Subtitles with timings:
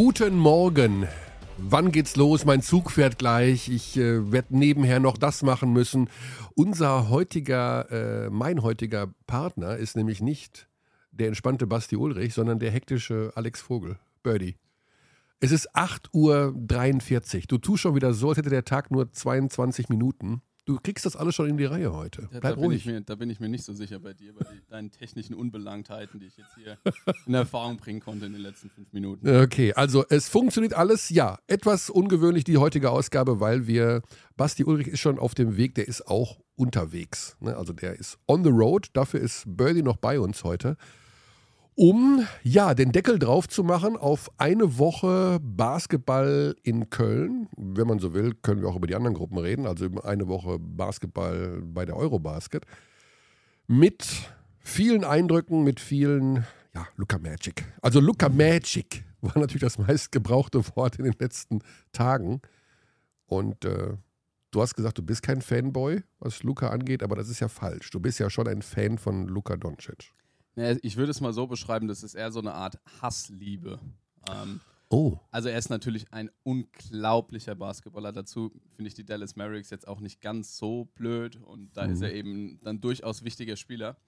[0.00, 1.08] Guten Morgen.
[1.56, 2.44] Wann geht's los?
[2.44, 3.68] Mein Zug fährt gleich.
[3.68, 6.08] Ich äh, werde nebenher noch das machen müssen.
[6.54, 10.68] Unser heutiger, äh, mein heutiger Partner ist nämlich nicht
[11.10, 13.98] der entspannte Basti Ulrich, sondern der hektische Alex Vogel.
[14.22, 14.54] Birdie.
[15.40, 16.14] Es ist 8.43
[17.34, 17.42] Uhr.
[17.48, 20.42] Du tust schon wieder so, als hätte der Tag nur 22 Minuten.
[20.68, 22.28] Du kriegst das alles schon in die Reihe heute.
[22.30, 22.80] Ja, Bleib da, bin ruhig.
[22.80, 25.32] ich mir, da bin ich mir nicht so sicher bei dir, bei die, deinen technischen
[25.32, 26.76] Unbelangtheiten, die ich jetzt hier
[27.26, 29.26] in Erfahrung bringen konnte in den letzten fünf Minuten.
[29.26, 31.38] Okay, also es funktioniert alles, ja.
[31.46, 34.02] Etwas ungewöhnlich die heutige Ausgabe, weil wir,
[34.36, 37.38] Basti Ulrich ist schon auf dem Weg, der ist auch unterwegs.
[37.40, 37.56] Ne?
[37.56, 40.76] Also der ist on the road, dafür ist Birdie noch bei uns heute.
[41.80, 47.46] Um ja, den Deckel drauf zu machen auf eine Woche Basketball in Köln.
[47.56, 49.64] Wenn man so will, können wir auch über die anderen Gruppen reden.
[49.64, 52.64] Also eine Woche Basketball bei der Eurobasket.
[53.68, 54.08] Mit
[54.58, 57.64] vielen Eindrücken, mit vielen, ja, Luca Magic.
[57.80, 61.60] Also Luca Magic war natürlich das meistgebrauchte Wort in den letzten
[61.92, 62.40] Tagen.
[63.26, 63.96] Und äh,
[64.50, 67.90] du hast gesagt, du bist kein Fanboy, was Luca angeht, aber das ist ja falsch.
[67.90, 70.12] Du bist ja schon ein Fan von Luca Doncic.
[70.82, 73.78] Ich würde es mal so beschreiben, das ist eher so eine Art Hassliebe.
[74.30, 75.18] Ähm, Oh.
[75.30, 78.10] also er ist natürlich ein unglaublicher Basketballer.
[78.10, 81.98] Dazu finde ich die Dallas Mavericks jetzt auch nicht ganz so blöd und da ist
[81.98, 82.04] Mhm.
[82.04, 83.98] er eben dann durchaus wichtiger Spieler.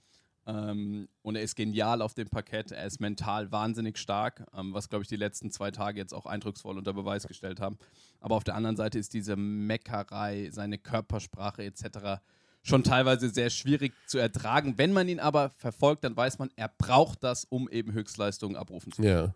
[0.47, 4.89] Ähm, und er ist genial auf dem Parkett, er ist mental wahnsinnig stark, ähm, was,
[4.89, 7.77] glaube ich, die letzten zwei Tage jetzt auch eindrucksvoll unter Beweis gestellt haben.
[8.21, 12.23] Aber auf der anderen Seite ist diese Meckerei, seine Körpersprache etc.
[12.63, 14.75] schon teilweise sehr schwierig zu ertragen.
[14.77, 18.93] Wenn man ihn aber verfolgt, dann weiß man, er braucht das, um eben Höchstleistungen abrufen
[18.93, 19.15] zu können.
[19.15, 19.35] Ja.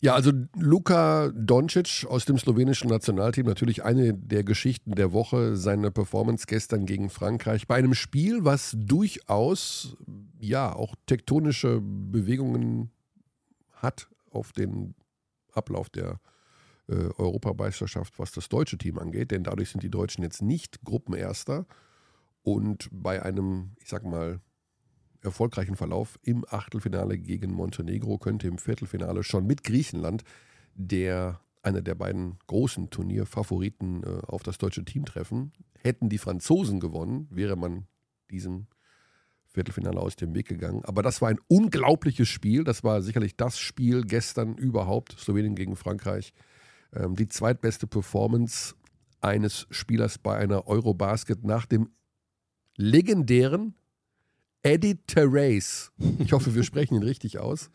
[0.00, 5.90] Ja, also Luka Doncic aus dem slowenischen Nationalteam, natürlich eine der Geschichten der Woche, seine
[5.90, 9.96] Performance gestern gegen Frankreich bei einem Spiel, was durchaus
[10.38, 12.90] ja auch tektonische Bewegungen
[13.72, 14.94] hat auf den
[15.52, 16.20] Ablauf der
[16.88, 21.66] äh, Europameisterschaft, was das deutsche Team angeht, denn dadurch sind die Deutschen jetzt nicht Gruppenerster
[22.46, 24.40] und bei einem, ich sag mal,
[25.20, 30.22] erfolgreichen Verlauf im Achtelfinale gegen Montenegro könnte im Viertelfinale schon mit Griechenland
[30.76, 35.52] der einer der beiden großen Turnierfavoriten äh, auf das deutsche Team treffen.
[35.82, 37.88] Hätten die Franzosen gewonnen, wäre man
[38.30, 38.68] diesem
[39.48, 40.84] Viertelfinale aus dem Weg gegangen.
[40.84, 42.62] Aber das war ein unglaubliches Spiel.
[42.62, 46.32] Das war sicherlich das Spiel gestern überhaupt, Slowenien gegen Frankreich.
[46.92, 48.76] Ähm, die zweitbeste Performance
[49.20, 51.90] eines Spielers bei einer Eurobasket nach dem
[52.76, 53.74] legendären
[54.62, 55.92] Eddie Terrace.
[56.18, 57.70] Ich hoffe, wir sprechen ihn richtig aus.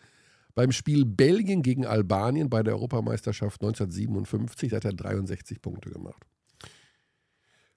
[0.53, 6.25] Beim Spiel Belgien gegen Albanien bei der Europameisterschaft 1957 da hat er 63 Punkte gemacht.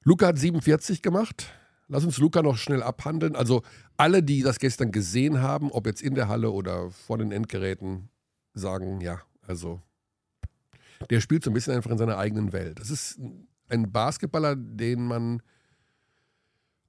[0.02, 1.52] Luca hat 47 gemacht.
[1.86, 3.36] Lass uns Luca noch schnell abhandeln.
[3.36, 3.62] Also
[3.96, 8.08] alle, die das gestern gesehen haben, ob jetzt in der Halle oder vor den Endgeräten,
[8.54, 9.80] sagen, ja, also
[11.10, 12.78] der spielt so ein bisschen einfach in seiner eigenen Welt.
[12.80, 13.20] Das ist
[13.68, 15.42] ein Basketballer, den man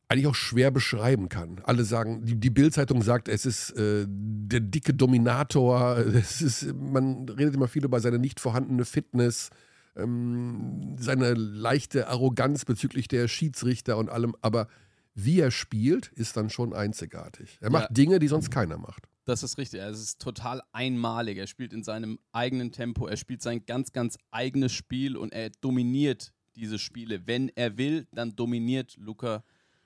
[0.07, 1.61] eigentlich auch schwer beschreiben kann.
[1.63, 7.27] Alle sagen, die, die Bild-Zeitung sagt, es ist äh, der dicke Dominator, es ist, man
[7.29, 9.49] redet immer viel über seine nicht vorhandene Fitness,
[9.95, 14.67] ähm, seine leichte Arroganz bezüglich der Schiedsrichter und allem, aber
[15.15, 17.57] wie er spielt, ist dann schon einzigartig.
[17.61, 17.93] Er macht Ja.
[17.93, 19.07] Dinge, die sonst keiner macht.
[19.23, 19.79] Das ist richtig.
[19.79, 21.37] Es ist total einmalig.
[21.37, 23.07] Er spielt in seinem eigenen Tempo.
[23.07, 27.25] Er spielt sein ganz, ganz eigenes Spiel und er dominiert diese Spiele.
[27.25, 29.43] Wenn er will, dann dominiert Luka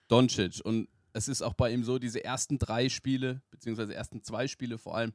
[0.09, 0.59] Doncic.
[0.63, 4.77] Und es ist auch bei ihm so, diese ersten drei Spiele, beziehungsweise ersten zwei Spiele
[4.77, 5.13] vor allem,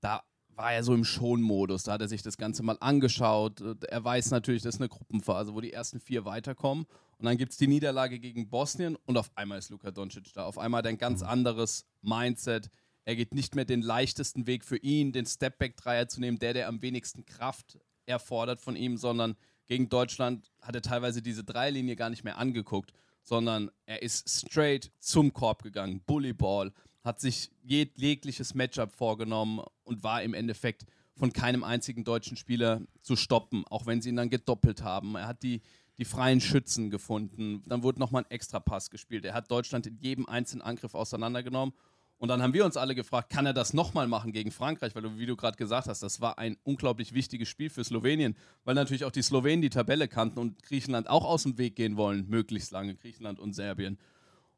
[0.00, 0.22] da
[0.54, 1.84] war er so im Schonmodus.
[1.84, 3.60] Da hat er sich das Ganze mal angeschaut.
[3.88, 6.86] Er weiß natürlich, das ist eine Gruppenphase, wo die ersten vier weiterkommen.
[7.18, 10.44] Und dann gibt es die Niederlage gegen Bosnien und auf einmal ist Luka Doncic da.
[10.44, 12.68] Auf einmal hat er ein ganz anderes Mindset.
[13.04, 16.68] Er geht nicht mehr den leichtesten Weg für ihn, den Stepback-Dreier zu nehmen, der, der
[16.68, 22.10] am wenigsten Kraft erfordert von ihm, sondern gegen Deutschland hat er teilweise diese Dreilinie gar
[22.10, 22.92] nicht mehr angeguckt,
[23.22, 26.72] sondern er ist straight zum Korb gegangen, Bullyball,
[27.02, 30.86] hat sich jeg jegliches Matchup vorgenommen und war im Endeffekt
[31.16, 35.16] von keinem einzigen deutschen Spieler zu stoppen, auch wenn sie ihn dann gedoppelt haben.
[35.16, 35.60] Er hat die,
[35.98, 39.24] die freien Schützen gefunden, dann wurde nochmal ein Extrapass gespielt.
[39.24, 41.74] Er hat Deutschland in jedem einzelnen Angriff auseinandergenommen
[42.22, 44.94] und dann haben wir uns alle gefragt, kann er das nochmal machen gegen Frankreich?
[44.94, 48.36] Weil du, wie du gerade gesagt hast, das war ein unglaublich wichtiges Spiel für Slowenien,
[48.64, 51.96] weil natürlich auch die Slowenen die Tabelle kannten und Griechenland auch aus dem Weg gehen
[51.96, 53.98] wollen, möglichst lange, Griechenland und Serbien.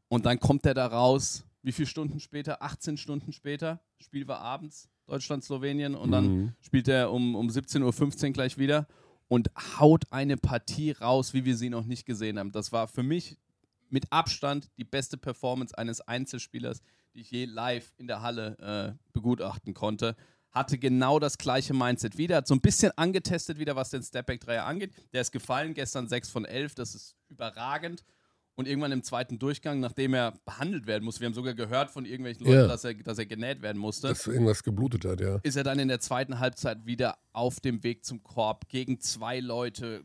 [0.09, 2.63] Und dann kommt er da raus, wie viele Stunden später?
[2.63, 3.81] 18 Stunden später.
[3.99, 5.95] Spiel war abends, Deutschland, Slowenien.
[5.95, 6.53] Und dann Mhm.
[6.61, 8.87] spielt er um, um 17.15 Uhr gleich wieder
[9.29, 9.51] und
[9.81, 12.53] haut eine Partie raus, wie wir sie noch nicht gesehen haben.
[12.53, 13.39] Das war für mich
[13.89, 16.83] mit Abstand die beste Performance eines Einzelspielers,
[17.15, 20.17] die ich je live in der Halle äh, begutachten konnte.
[20.51, 24.65] hatte genau das gleiche Mindset wieder, hat so ein bisschen angetestet wieder, was den Stepback-Dreier
[24.65, 24.93] angeht.
[25.13, 28.05] Der ist gefallen, gestern 6 von 11, das ist überragend.
[28.57, 32.05] Und irgendwann im zweiten Durchgang, nachdem er behandelt werden musste, wir haben sogar gehört von
[32.05, 32.67] irgendwelchen Leuten, Ja.
[32.69, 35.41] dass, er, dass er genäht werden musste, Dass irgendwas geblutet hat, ja.
[35.43, 39.41] ist er dann in der zweiten Halbzeit wieder auf dem Weg zum Korb gegen zwei
[39.41, 40.05] Leute.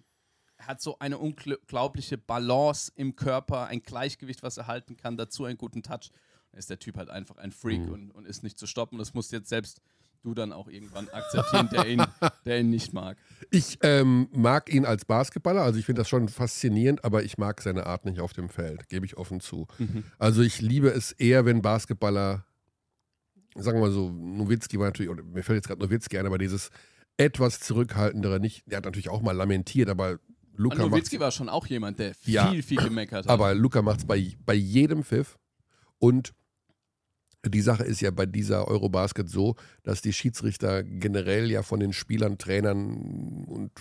[0.57, 5.59] Hat so eine unglaubliche Balance im Körper, ein Gleichgewicht, was er halten kann, dazu einen
[5.59, 6.09] guten Touch.
[6.51, 7.91] Da ist der Typ halt einfach ein Freak Mhm.
[7.93, 8.97] und, und ist nicht zu stoppen.
[8.97, 9.81] Das musst jetzt selbst
[10.21, 12.03] du dann auch irgendwann akzeptieren, der ihn,
[12.45, 13.17] der ihn nicht mag.
[13.51, 17.61] Ich ähm, mag ihn als Basketballer, also ich finde das schon faszinierend, aber ich mag
[17.61, 19.67] seine Art nicht auf dem Feld, gebe ich offen zu.
[20.17, 22.45] Also ich liebe es eher, wenn Basketballer,
[23.55, 26.37] sagen wir mal so, Nowitzki war natürlich, oder mir fällt jetzt gerade Nowitzki ein, aber
[26.37, 26.69] dieses
[27.17, 30.19] etwas zurückhaltendere nicht, der hat natürlich auch mal lamentiert, aber Und
[30.55, 33.31] Luca macht Nowitzki war schon auch jemand, der viel, Ja, viel gemeckert hat.
[33.31, 35.37] aber Luca macht es bei, bei jedem Pfiff
[35.99, 36.33] und
[37.45, 41.93] die Sache ist ja bei dieser Eurobasket so, dass die Schiedsrichter generell ja von den
[41.93, 43.71] Spielern, Trainern und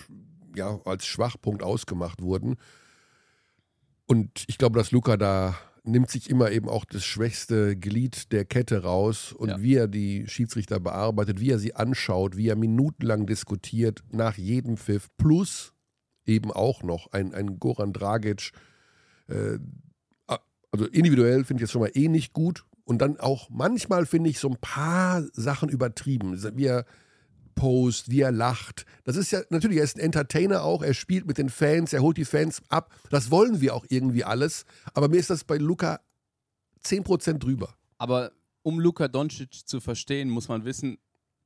[0.55, 2.55] ja als Schwachpunkt ausgemacht wurden.
[4.05, 8.45] Und ich glaube, dass Luca da nimmt sich immer eben auch das schwächste Glied der
[8.45, 9.61] Kette raus und Ja.
[9.61, 14.77] wie er die Schiedsrichter bearbeitet, wie er sie anschaut, wie er minutenlang diskutiert nach jedem
[14.77, 15.73] Pfiff, plus
[16.25, 18.51] eben auch noch ein, ein Goran Dragic,
[19.27, 19.57] äh,
[20.71, 22.65] also individuell finde ich jetzt schon mal eh nicht gut.
[22.83, 26.41] Und dann auch manchmal finde ich so ein paar Sachen übertrieben.
[26.57, 26.85] Wie er
[27.59, 28.85] post, wie er lacht.
[29.03, 32.01] Das ist ja, natürlich, er ist ein Entertainer auch, er spielt mit den Fans, er
[32.01, 32.95] holt die Fans ab.
[33.09, 34.65] Das wollen wir auch irgendwie alles.
[34.93, 35.99] Aber mir ist das bei Luca
[36.85, 37.75] 10% drüber.
[37.97, 38.31] Aber
[38.63, 40.97] um Luka Doncic zu verstehen, muss man wissen,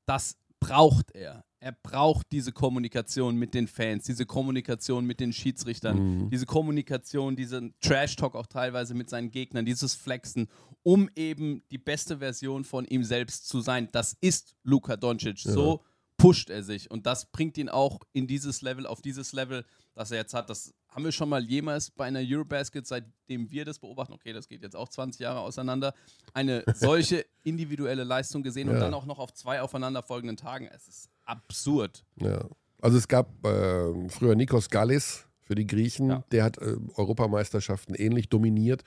[0.06, 0.38] das
[0.68, 1.46] braucht er.
[1.60, 7.74] Er braucht diese Kommunikation mit den Fans, diese Kommunikation mit den Schiedsrichtern, diese Kommunikation, diesen
[7.80, 10.50] Trash-Talk auch teilweise mit seinen Gegnern, dieses Flexen,
[10.84, 13.88] um eben die beste Version von ihm selbst zu sein.
[13.94, 15.40] Das ist Luka Doncic.
[15.40, 15.84] So
[16.18, 20.12] pusht er sich und das bringt ihn auch in dieses Level, auf dieses Level, das
[20.12, 20.50] er jetzt hat.
[20.50, 24.48] Das haben wir schon mal jemals bei einer Eurobasket, seitdem wir das beobachten, okay, das
[24.48, 25.94] geht jetzt auch 20 Jahre auseinander,
[26.34, 28.82] eine solche individuelle Leistung gesehen und Ja.
[28.82, 30.68] dann auch noch auf zwei aufeinanderfolgenden Tagen.
[30.74, 32.04] Es ist absurd.
[32.18, 32.46] Ja.
[32.82, 36.24] Also es gab äh, früher Nikos Gallis für die Griechen, Ja.
[36.32, 38.84] der hat äh, Europameisterschaften ähnlich dominiert.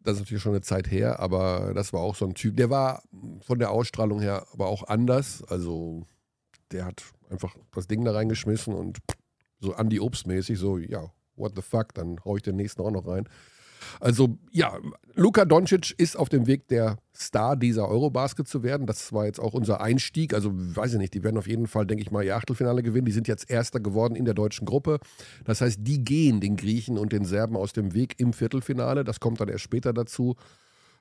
[0.00, 2.56] Das ist natürlich schon eine Zeit her, aber das war auch so ein Typ.
[2.56, 3.02] Der war
[3.40, 5.42] von der Ausstrahlung her aber auch anders.
[5.44, 6.06] Also
[6.70, 8.98] der hat einfach das Ding da reingeschmissen und
[9.58, 13.06] so Andy Obst-mäßig, so, ja, what the fuck, dann hau ich den nächsten auch noch
[13.06, 13.28] rein.
[14.00, 14.78] Also ja,
[15.14, 18.86] Luka Doncic ist auf dem Weg, der Star dieser Eurobasket zu werden.
[18.86, 20.34] Das war jetzt auch unser Einstieg.
[20.34, 23.06] Also weiß ich nicht, die werden auf jeden Fall, denke ich mal, ihr Achtelfinale gewinnen.
[23.06, 24.98] Die sind jetzt Erster geworden in der deutschen Gruppe.
[25.44, 29.04] Das heißt, die gehen den Griechen und den Serben aus dem Weg im Viertelfinale.
[29.04, 30.36] Das kommt dann erst später dazu.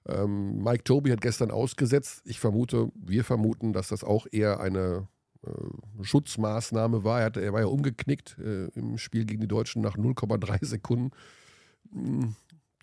[0.07, 2.21] Ähm, Mike Toby hat gestern ausgesetzt.
[2.25, 5.07] Ich vermute, wir vermuten, dass das auch eher eine
[6.01, 7.19] Schutzmaßnahme war.
[7.19, 11.11] Er, hatte, er war ja umgeknickt äh, im Spiel gegen die Deutschen nach 0,3 Sekunden.
[11.91, 12.29] Mm,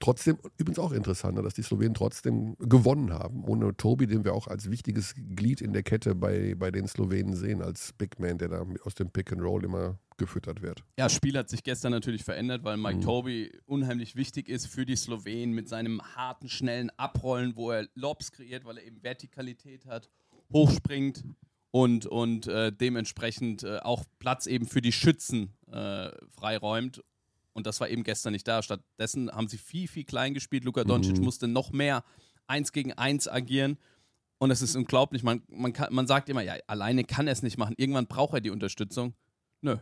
[0.02, 3.44] Trotzdem, übrigens auch interessant, dass die Slowenen trotzdem gewonnen haben.
[3.44, 7.36] Ohne Tobi, den wir auch als wichtiges Glied in der Kette bei, bei den Slowenen
[7.36, 10.80] sehen, als Big Man, der da aus dem Pick and Roll immer gefüttert wird.
[10.98, 12.82] Ja, das Spiel hat sich gestern natürlich verändert, weil Mhm.
[12.82, 17.86] Mike Toby unheimlich wichtig ist für die Slowenen mit seinem harten, schnellen Abrollen, wo er
[17.94, 20.10] Lobs kreiert, weil er eben Vertikalität hat,
[20.52, 21.22] hochspringt
[21.72, 27.02] und, und äh, dementsprechend äh, auch Platz eben für die Schützen äh, freiräumt.
[27.54, 28.62] Und das war eben gestern nicht da.
[28.62, 30.64] Stattdessen haben sie viel, viel klein gespielt.
[30.64, 31.24] Luka Doncic Mhm.
[31.24, 32.04] musste noch mehr
[32.46, 33.78] eins gegen eins agieren.
[34.38, 35.22] Und es ist unglaublich.
[35.22, 37.74] Man, man, kann, man sagt immer, ja, alleine kann er es nicht machen.
[37.78, 39.14] Irgendwann braucht er die Unterstützung.
[39.60, 39.76] Nö.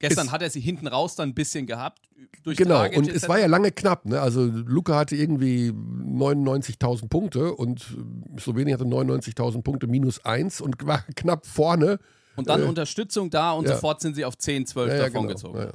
[0.00, 2.08] Gestern Es- hat er sie hinten raus dann ein bisschen gehabt.
[2.44, 3.16] Genau, Dragic und etc.
[3.16, 4.04] es war ja lange knapp.
[4.06, 4.20] Ne?
[4.20, 7.96] Also Luca hatte irgendwie 99.000 Punkte und
[8.38, 11.98] Slowenien hatte 99.000 Punkte minus eins und war knapp vorne.
[12.36, 13.74] Und dann äh, Unterstützung da und ja.
[13.74, 15.58] sofort sind sie auf 10, 12 Ja, ja, davon genau.
[15.58, 15.72] ja.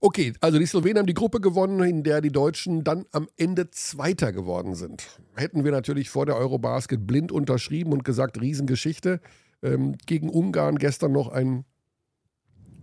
[0.00, 3.70] Okay, also die Slowenen haben die Gruppe gewonnen, in der die Deutschen dann am Ende
[3.70, 5.06] Zweiter geworden sind.
[5.34, 9.20] Hätten wir natürlich vor der Eurobasket blind unterschrieben und gesagt, Riesengeschichte.
[9.62, 11.64] Ähm, gegen Ungarn gestern noch ein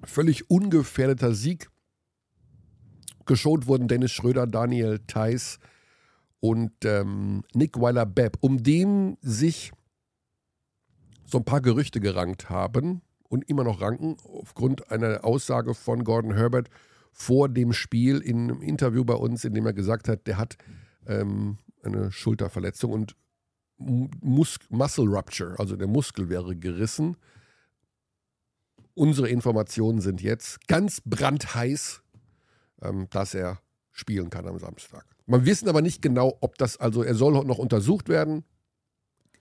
[0.03, 1.70] völlig ungefährdeter Sieg.
[3.25, 5.60] Geschont wurden Dennis Schröder, Daniel Theiss
[6.39, 9.72] und ähm, Nick Weiler-Bepp, um den sich
[11.25, 16.34] so ein paar Gerüchte gerankt haben und immer noch ranken, aufgrund einer Aussage von Gordon
[16.34, 16.70] Herbert
[17.13, 20.58] vor dem Spiel in einem Interview bei uns, in dem er gesagt hat, der hat
[21.05, 23.15] ähm, eine Schulterverletzung und
[23.77, 27.17] Mus Muscle Rupture, also der Muskel wäre gerissen.
[28.94, 32.02] Unsere Informationen sind jetzt ganz brandheiß,
[32.82, 33.60] ähm, dass er
[33.92, 35.06] spielen kann am Samstag.
[35.26, 38.44] Man wissen aber nicht genau, ob das, also er soll noch untersucht werden.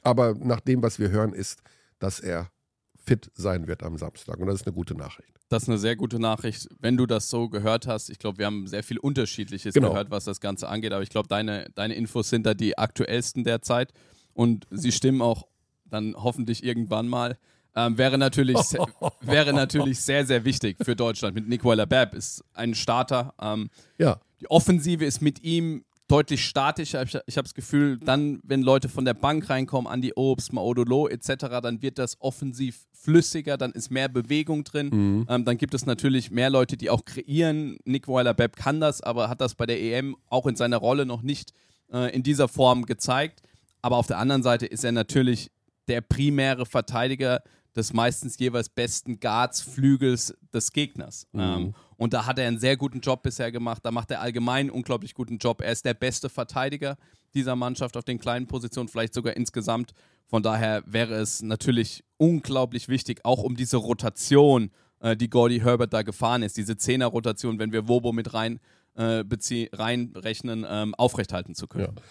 [0.02, 1.62] Aber nach dem, was wir hören, ist,
[1.99, 2.50] dass er
[2.97, 4.38] fit sein wird am Samstag.
[4.38, 5.33] Und das ist eine gute Nachricht.
[5.49, 8.09] Das ist eine sehr gute Nachricht, wenn du das so gehört hast.
[8.09, 9.90] Ich glaube, wir haben sehr viel Unterschiedliches Genau.
[9.90, 10.92] gehört, was das Ganze angeht.
[10.92, 13.92] Aber ich glaube, deine, deine Infos sind da die aktuellsten derzeit.
[14.33, 15.49] Und sie stimmen auch
[15.85, 17.37] dann hoffentlich irgendwann mal.
[17.76, 18.56] Ähm, wäre, natürlich,
[19.20, 21.34] wäre natürlich sehr, sehr wichtig für Deutschland.
[21.34, 23.34] Mit Nicola Babb ist ein Starter.
[23.40, 27.02] Ähm, Ja, die Offensive ist mit ihm deutlich statischer.
[27.02, 31.06] Ich, ich habe das Gefühl, dann, wenn Leute von der Bank reinkommen, Andi Obst, Maodolo
[31.08, 35.26] etc., dann wird das offensiv flüssiger, dann ist mehr Bewegung drin.
[35.28, 37.78] Ähm, dann gibt es natürlich mehr Leute, die auch kreieren.
[37.84, 41.22] Nick Weiler-Bepp kann das, aber hat das bei der EM auch in seiner Rolle noch
[41.22, 41.52] nicht
[41.92, 43.42] äh, in dieser Form gezeigt.
[43.80, 45.50] Aber auf der anderen Seite ist er natürlich
[45.88, 47.40] der primäre Verteidiger
[47.76, 51.26] des meistens jeweils besten Guards, Flügels des Gegners.
[51.34, 53.84] Ähm, und da hat er einen sehr guten Job bisher gemacht.
[53.84, 55.60] Da macht er allgemein einen unglaublich guten Job.
[55.60, 56.96] Er ist der beste Verteidiger
[57.34, 59.92] dieser Mannschaft auf den kleinen Positionen, vielleicht sogar insgesamt.
[60.26, 65.92] Von daher wäre es natürlich unglaublich wichtig, auch um diese Rotation, äh, die Gordy Herbert
[65.92, 68.60] da gefahren ist, diese Zehner-Rotation, wenn wir Wobo mit rein,
[68.94, 69.24] äh,
[69.72, 71.96] reinrechnen, ähm, aufrechthalten zu können.
[71.96, 72.02] Ja.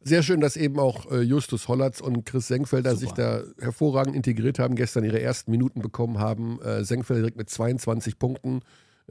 [0.00, 4.58] Sehr schön, dass eben auch äh, Justus Hollatz und Chris Senkfelder sich da hervorragend integriert
[4.58, 6.60] haben, gestern ihre ersten Minuten bekommen haben.
[6.62, 8.60] Äh, Senkfelder direkt mit 22 Punkten,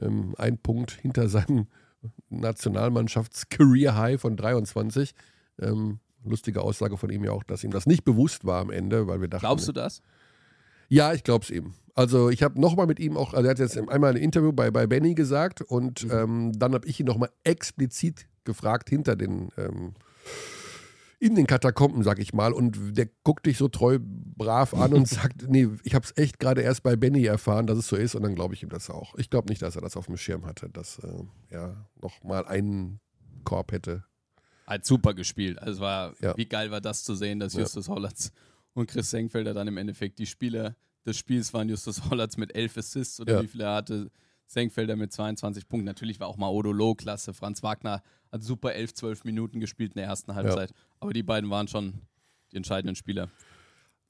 [0.00, 1.66] ähm, ein Punkt hinter seinem
[2.30, 5.14] Nationalmannschafts-Career-High von 23.
[5.60, 9.06] Ähm, lustige Aussage von ihm ja auch, dass ihm das nicht bewusst war am Ende,
[9.06, 9.42] weil wir dachten.
[9.42, 10.00] Glaubst du das?
[10.88, 11.74] Ja, ich glaube es ihm.
[11.94, 14.70] Also ich habe nochmal mit ihm auch, also er hat jetzt einmal ein Interview bei,
[14.70, 19.94] bei Benny gesagt und ähm, dann habe ich ihn nochmal explizit gefragt hinter den, ähm,
[21.20, 22.52] in den Katakomben, sag ich mal.
[22.52, 26.38] Und der guckt dich so treu brav an und sagt, nee, ich habe es echt
[26.38, 28.88] gerade erst bei Benny erfahren, dass es so ist und dann glaube ich ihm das
[28.90, 29.14] auch.
[29.16, 33.00] Ich glaube nicht, dass er das auf dem Schirm hatte, dass äh, er nochmal einen
[33.44, 34.04] Korb hätte.
[34.66, 35.58] Hat super gespielt.
[35.60, 36.36] Also war, Ja.
[36.36, 37.60] wie geil war das zu sehen, dass Ja.
[37.60, 38.32] Justus Hollatz
[38.74, 41.68] und Chris Senkfelder dann im Endeffekt die Spieler des Spiels waren.
[41.68, 43.42] Justus Hollatz mit 11 Assists oder Ja.
[43.42, 44.10] wie viele er hatte.
[44.48, 45.84] Senkfelder mit 22 Punkten.
[45.84, 47.34] Natürlich war auch mal Odolo klasse.
[47.34, 48.02] Franz Wagner
[48.32, 50.72] hat super 11, 12 Minuten gespielt in der ersten Halbzeit.
[51.00, 52.00] Aber die beiden waren schon
[52.50, 53.28] die entscheidenden Spieler.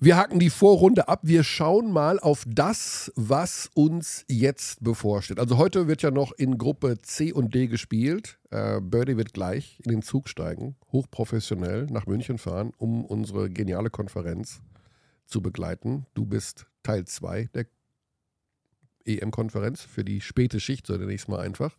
[0.01, 1.23] Wir haken die Vorrunde ab.
[1.25, 5.41] Wir schauen mal auf das, was uns jetzt bevorsteht.
[5.41, 8.39] Also heute wird ja noch in Gruppe C und D gespielt.
[8.51, 13.91] Äh, Birdie wird gleich in den Zug steigen, hochprofessionell nach München fahren, um unsere geniale
[13.91, 14.61] Konferenz
[15.27, 16.07] zu begleiten.
[16.15, 17.67] Du bist Teil 2 der
[19.09, 21.77] EM-Konferenz für die späte Schicht, so ich es mal einfach.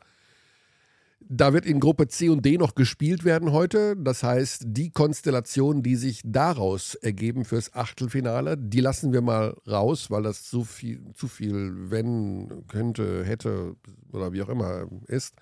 [1.22, 3.98] Da wird in Gruppe C und D noch gespielt werden heute.
[3.98, 10.10] Das heißt, die Konstellationen, die sich daraus ergeben fürs Achtelfinale, die lassen wir mal raus,
[10.10, 13.76] weil das zu viel, zu viel wenn, könnte, hätte
[14.14, 15.36] oder wie auch immer ist.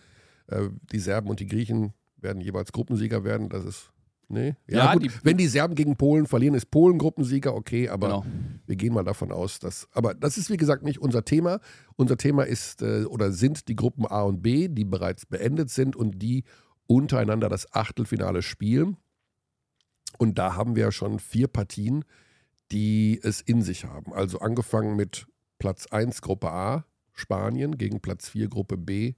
[0.48, 3.50] Äh, Die Serben und die Griechen werden jeweils Gruppensieger werden.
[3.50, 3.92] Das ist.
[4.30, 4.56] Nee.
[4.68, 5.04] Ja, Ja, gut.
[5.04, 8.26] die- wenn die Serben gegen Polen verlieren, ist Polen Gruppensieger, okay, aber Genau.
[8.66, 9.88] wir gehen mal davon aus, dass.
[9.94, 11.60] Aber das ist wie gesagt nicht unser Thema.
[11.96, 15.96] Unser Thema ist äh, oder sind die Gruppen A und B, die bereits beendet sind
[15.96, 16.44] und die
[16.88, 18.98] untereinander das Achtelfinale spielen.
[20.18, 22.04] Und da haben wir ja schon vier Partien,
[22.72, 24.14] die es in sich haben.
[24.14, 25.26] Also angefangen mit
[25.60, 29.14] Platz 1 Gruppe A, Spanien, gegen Platz 4 Gruppe B,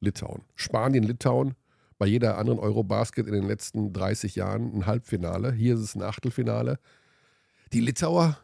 [0.00, 0.42] Litauen.
[0.54, 1.54] Spanien, Litauen,
[1.98, 5.52] bei jeder anderen Eurobasket in den letzten 30 Jahren ein Halbfinale.
[5.52, 6.78] Hier ist es ein Achtelfinale.
[7.72, 8.38] Die Litauer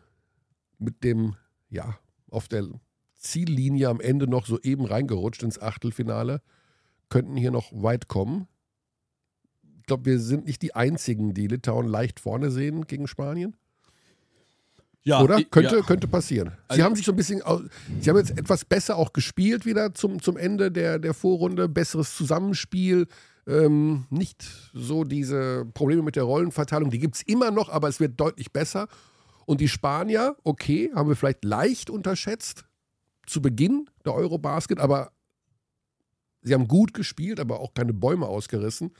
[0.78, 1.36] mit dem,
[1.68, 1.98] ja,
[2.30, 2.66] auf der
[3.18, 6.40] Ziellinie am Ende noch so eben reingerutscht ins Achtelfinale,
[7.08, 8.48] könnten hier noch weit kommen.
[9.80, 13.54] Ich glaube, wir sind nicht die Einzigen, die Litauen leicht vorne sehen gegen Spanien.
[15.04, 15.38] Ja, Oder?
[15.38, 15.82] ich- könnte, ja.
[15.82, 16.50] könnte passieren.
[16.50, 17.42] Sie Also- haben sich so ein bisschen,
[18.00, 21.68] sie haben jetzt etwas besser auch gespielt wieder zum, zum Ende der, der Vorrunde.
[21.68, 23.08] Besseres Zusammenspiel.
[23.46, 26.90] Ähm, nicht so diese Probleme mit der Rollenverteilung.
[26.90, 28.86] Die gibt es immer noch, aber es wird deutlich besser.
[29.46, 32.64] Und die Spanier, okay, haben wir vielleicht leicht unterschätzt
[33.26, 35.10] zu Beginn der Eurobasket, aber
[36.42, 38.92] sie haben gut gespielt, aber auch keine Bäume ausgerissen.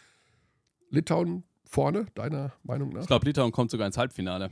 [0.90, 3.02] Litauen vorne, deiner Meinung nach?
[3.02, 4.50] Ich glaube, Litauen kommt sogar ins Halbfinale.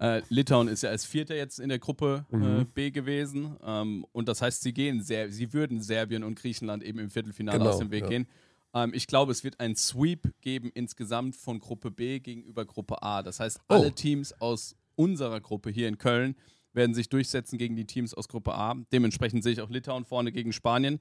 [0.00, 2.66] Äh, Litauen ist ja als Vierter jetzt in der Gruppe äh, Mhm.
[2.72, 3.56] B gewesen.
[3.64, 7.58] Ähm, und das heißt, sie gehen sehr, sie würden Serbien und Griechenland eben im Viertelfinale
[7.58, 8.08] Genau, aus dem Weg ja.
[8.08, 8.26] gehen.
[8.74, 13.22] Ähm, ich glaube, es wird ein Sweep geben insgesamt von Gruppe B gegenüber Gruppe A.
[13.22, 13.74] Das heißt, Oh.
[13.74, 16.36] alle Teams aus unserer Gruppe hier in Köln
[16.74, 18.74] werden sich durchsetzen gegen die Teams aus Gruppe A.
[18.92, 21.00] Dementsprechend sehe ich auch Litauen vorne gegen Spanien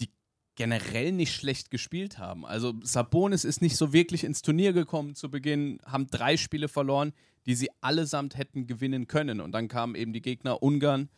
[0.00, 0.10] die
[0.54, 2.44] generell nicht schlecht gespielt haben.
[2.44, 7.12] Also Sabonis ist nicht so wirklich ins Turnier gekommen zu Beginn, haben drei Spiele verloren,
[7.46, 9.40] die sie allesamt hätten gewinnen können.
[9.40, 11.08] Und dann kamen eben die Gegner Ungarn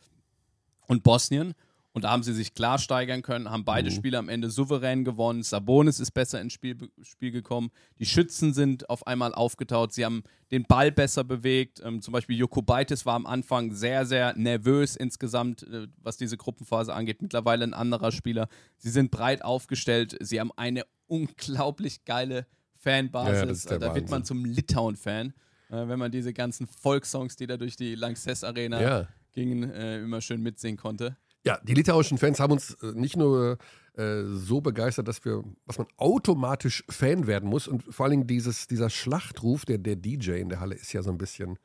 [0.87, 1.55] und Bosnien.
[1.99, 3.95] Und da haben sie sich klar steigern können, haben beide Mhm.
[3.95, 5.43] Spiele am Ende souverän gewonnen.
[5.43, 7.73] Sabonis ist besser ins Spiel, Spiel gekommen.
[7.99, 9.93] Die Schützen sind auf einmal aufgetaut.
[9.93, 11.83] Sie haben den Ball besser bewegt.
[11.85, 16.95] Ähm, zum Beispiel Jokubaitis war am Anfang sehr, sehr nervös insgesamt, äh, was diese Gruppenphase
[16.95, 17.21] angeht.
[17.21, 18.47] Mittlerweile ein anderer Spieler.
[18.77, 20.17] Sie sind breit aufgestellt.
[20.21, 23.65] Sie haben eine unglaublich geile Fanbasis.
[23.65, 24.25] Ja, der da wird man Wahnsinn.
[24.25, 25.35] zum Litauen-Fan,
[25.71, 29.09] äh, wenn man diese ganzen Volkssongs, die da durch die Lanxess Arena Ja.
[29.33, 31.17] gingen, äh, immer schön mitsingen konnte.
[31.45, 33.59] Ja, die litauischen Fans haben uns äh, nicht nur
[33.99, 38.27] äh, so begeistert, dass wir, was man automatisch Fan werden muss und vor allen Dingen
[38.27, 41.59] dieses, dieser Schlachtruf, der, der DJ in der Halle ist ja so ein bisschen,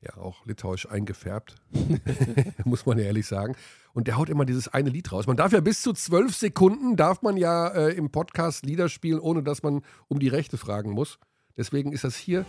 [0.00, 1.56] ja, auch litauisch eingefärbt,
[2.64, 3.56] muss man ja ehrlich sagen.
[3.94, 5.26] Und der haut immer dieses eine Lied raus.
[5.26, 9.20] Man darf ja bis zu zwölf Sekunden, darf man ja äh, im Podcast Lieder spielen,
[9.20, 11.18] ohne dass man um die Rechte fragen muss.
[11.56, 12.44] Deswegen ist das hier.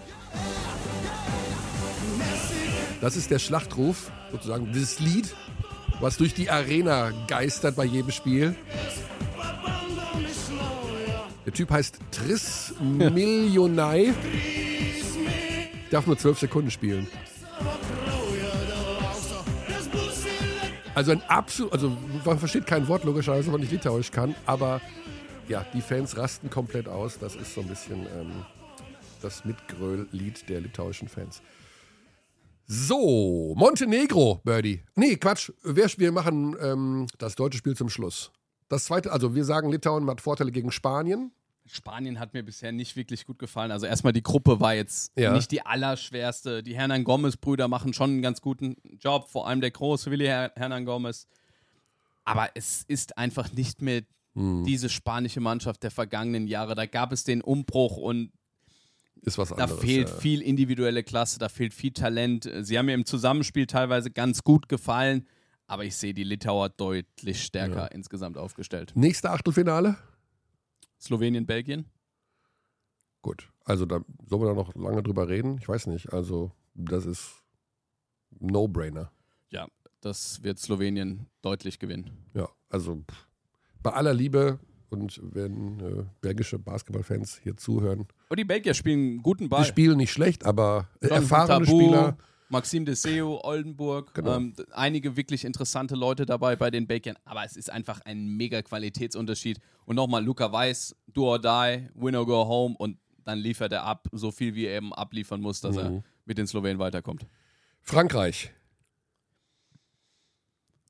[3.02, 5.36] Das ist der Schlachtruf, sozusagen, dieses Lied,
[6.00, 8.56] was durch die Arena geistert bei jedem Spiel.
[11.46, 14.14] Der Typ heißt Tris Millionai.
[15.92, 17.08] Darf nur zwölf Sekunden spielen.
[20.96, 24.82] Also ein absolut, also man versteht kein Wort logischerweise, wenn nicht Litauisch kann, aber
[25.50, 27.20] ja, die Fans rasten komplett aus.
[27.20, 28.32] Das ist so ein bisschen ähm,
[29.22, 31.42] das Mitgröl-Lied der litauischen Fans.
[32.68, 34.84] So, Montenegro, Birdie.
[34.96, 35.52] Nee, Quatsch.
[35.64, 38.32] Wir, wir machen ähm, das deutsche Spiel zum Schluss.
[38.70, 41.32] Das zweite, also wir sagen, Litauen hat Vorteile gegen Spanien.
[41.68, 43.72] Spanien hat mir bisher nicht wirklich gut gefallen.
[43.72, 45.32] Also erstmal die Gruppe war jetzt Ja.
[45.34, 46.64] nicht die allerschwerste.
[46.64, 50.52] Die Hernan Gomez-Brüder machen schon einen ganz guten Job, vor allem der große Willi Her
[50.56, 51.28] Hernan Gomez.
[52.24, 54.02] Aber es ist einfach nicht mehr
[54.38, 56.76] diese spanische Mannschaft der vergangenen Jahre.
[56.76, 58.34] Da gab es den Umbruch und
[59.26, 59.82] Ist was da anderes.
[59.82, 60.16] fehlt ja.
[60.16, 62.50] viel individuelle Klasse, da fehlt viel Talent.
[62.62, 65.28] Sie haben mir im Zusammenspiel teilweise ganz gut gefallen,
[65.68, 68.92] aber ich sehe die Litauer deutlich stärker insgesamt aufgestellt.
[68.96, 69.98] Nächste Achtelfinale?
[71.00, 71.86] Slowenien, Belgien?
[73.22, 73.50] Gut.
[73.64, 75.58] Also da sollen wir da noch lange drüber reden?
[75.60, 76.14] Ich weiß nicht.
[76.14, 77.44] Also das ist
[78.40, 79.12] No-Brainer.
[79.50, 79.68] Ja,
[80.02, 82.12] das wird Slowenien deutlich gewinnen.
[82.36, 83.04] Ja, also
[83.82, 84.60] bei aller Liebe
[84.90, 89.62] und wenn äh, belgische Basketballfans hier zuhören, Und die Belgier spielen einen guten Ball.
[89.64, 92.18] die spielen nicht schlecht, aber äh, erfahrene Tabu, Spieler.
[92.50, 94.36] Maxime Deseo, Oldenburg, Genau.
[94.36, 98.62] ähm, einige wirklich interessante Leute dabei bei den Belgiern, aber es ist einfach ein mega
[98.62, 99.60] Qualitätsunterschied.
[99.86, 103.84] Und nochmal, Luca Weiß, do or die, win or go home und dann liefert er
[103.84, 105.82] ab, so viel wie er eben abliefern muss, dass Mhm.
[105.82, 107.26] er mit den Slowenen weiterkommt.
[107.82, 108.52] Frankreich.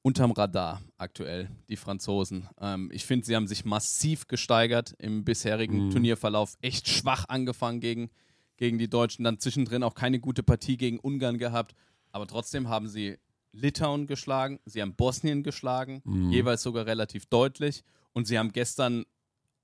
[0.06, 2.48] Unterm Radar aktuell, die Franzosen.
[2.62, 5.90] Ähm, ich finde, sie haben sich massiv gesteigert im bisherigen Mhm.
[5.90, 6.58] Turnierverlauf.
[6.62, 8.12] Echt schwach angefangen gegen,
[8.58, 9.24] gegen die Deutschen.
[9.24, 11.74] Dann zwischendrin auch keine gute Partie gegen Ungarn gehabt.
[12.12, 13.18] Aber trotzdem haben sie
[13.52, 16.30] Litauen geschlagen, sie haben Bosnien geschlagen, Mhm.
[16.30, 17.82] jeweils sogar relativ deutlich.
[18.14, 19.06] Und sie haben gestern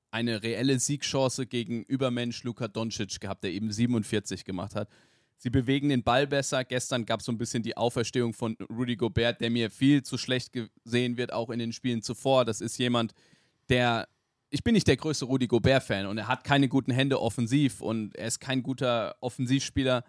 [0.10, 4.90] eine reelle Siegchance gegen Übermensch Luka Doncic gehabt, der eben 47 gemacht hat.
[5.44, 6.64] Sie bewegen den Ball besser.
[6.64, 10.20] Gestern gab es so ein bisschen die Auferstehung von Rudy Gobert, der mir viel zu
[10.20, 12.46] schlecht gesehen wird, auch in den Spielen zuvor.
[12.46, 13.14] Das ist jemand,
[13.68, 14.08] der.
[14.52, 18.16] Ich bin nicht der größte Rudy Gobert-Fan und er hat keine guten Hände offensiv und
[18.16, 20.04] er ist kein guter Offensivspieler,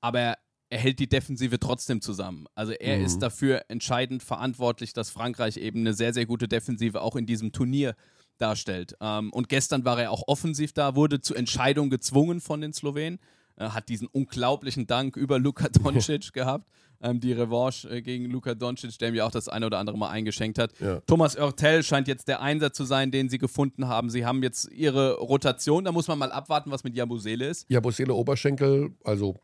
[0.00, 0.38] aber
[0.70, 2.46] er, hält die Defensive trotzdem zusammen.
[2.54, 3.04] Also er Mhm.
[3.04, 7.50] ist dafür entscheidend verantwortlich, dass Frankreich eben eine sehr, sehr gute Defensive auch in diesem
[7.52, 7.96] Turnier
[8.38, 8.94] darstellt.
[9.00, 13.18] Ähm, und gestern war er auch offensiv da, wurde zur Entscheidung gezwungen von den Slowenen,
[13.68, 16.68] hat diesen unglaublichen Dank über Luka Doncic gehabt.
[17.02, 20.10] Ähm, die Revanche äh, gegen Luka Doncic, der mir auch das eine oder andere Mal
[20.10, 20.78] eingeschenkt hat.
[20.80, 21.00] Ja.
[21.06, 24.10] Thomas Oertel scheint jetzt der Einsatz zu sein, den sie gefunden haben.
[24.10, 25.84] Sie haben jetzt ihre Rotation.
[25.84, 27.64] Da muss man mal abwarten, was mit Jabusele ist.
[27.70, 29.40] Ja, Bosele Oberschenkel, also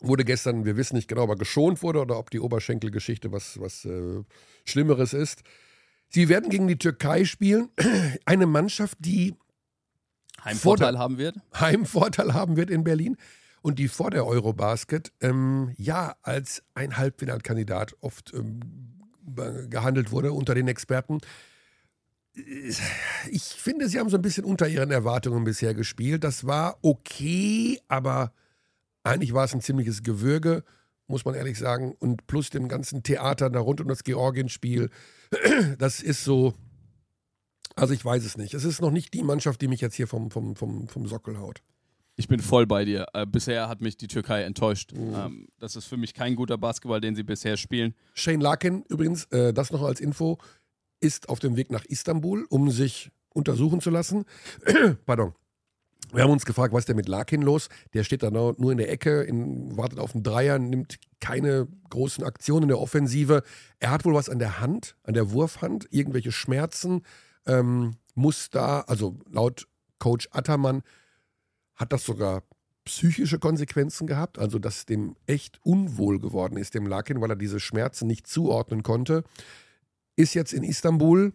[0.00, 3.58] wurde gestern, wir wissen nicht genau, ob er geschont wurde oder ob die Oberschenkelgeschichte was,
[3.60, 4.22] was äh,
[4.64, 5.42] Schlimmeres ist.
[6.08, 7.70] Sie werden gegen die Türkei spielen.
[8.24, 9.34] Eine Mannschaft, die
[10.44, 11.36] Heimvorteil Vorder- haben wird.
[11.58, 13.16] Heimvorteil haben wird in Berlin
[13.62, 18.60] und die vor der Eurobasket ähm, ja als ein Halbfinalkandidat oft ähm,
[19.68, 21.18] gehandelt wurde unter den Experten.
[23.30, 26.22] Ich finde, sie haben so ein bisschen unter ihren Erwartungen bisher gespielt.
[26.22, 28.32] Das war okay, aber
[29.02, 30.62] eigentlich war es ein ziemliches Gewürge,
[31.06, 31.94] muss man ehrlich sagen.
[31.98, 34.90] Und plus dem ganzen Theater da rund um das Georgien-Spiel,
[35.78, 36.54] das ist so,
[37.76, 38.54] also ich weiß es nicht.
[38.54, 41.38] Es ist noch nicht die Mannschaft, die mich jetzt hier vom, vom, vom, vom Sockel
[41.38, 41.62] haut.
[42.16, 43.06] Ich bin voll bei dir.
[43.12, 44.92] Äh, bisher hat mich die Türkei enttäuscht.
[44.94, 45.14] Mhm.
[45.14, 47.94] Ähm, das ist für mich kein guter Basketball, den sie bisher spielen.
[48.14, 50.38] Shane Larkin übrigens, äh, das noch als Info,
[51.00, 54.24] ist auf dem Weg nach Istanbul, um sich untersuchen zu lassen.
[55.04, 55.34] Pardon.
[56.12, 57.68] Wir haben uns gefragt, was ist denn mit Larkin los?
[57.92, 62.24] Der steht da nur in der Ecke, in, wartet auf einen Dreier, nimmt keine großen
[62.24, 63.42] Aktionen in der Offensive.
[63.80, 67.02] Er hat wohl was an der Hand, an der Wurfhand, irgendwelche Schmerzen.
[67.46, 70.82] Ähm, muss da, also laut Coach Attermann,
[71.74, 72.42] hat das sogar
[72.84, 77.60] psychische Konsequenzen gehabt, also dass dem echt unwohl geworden ist, dem Larkin, weil er diese
[77.60, 79.24] Schmerzen nicht zuordnen konnte.
[80.14, 81.34] Ist jetzt in Istanbul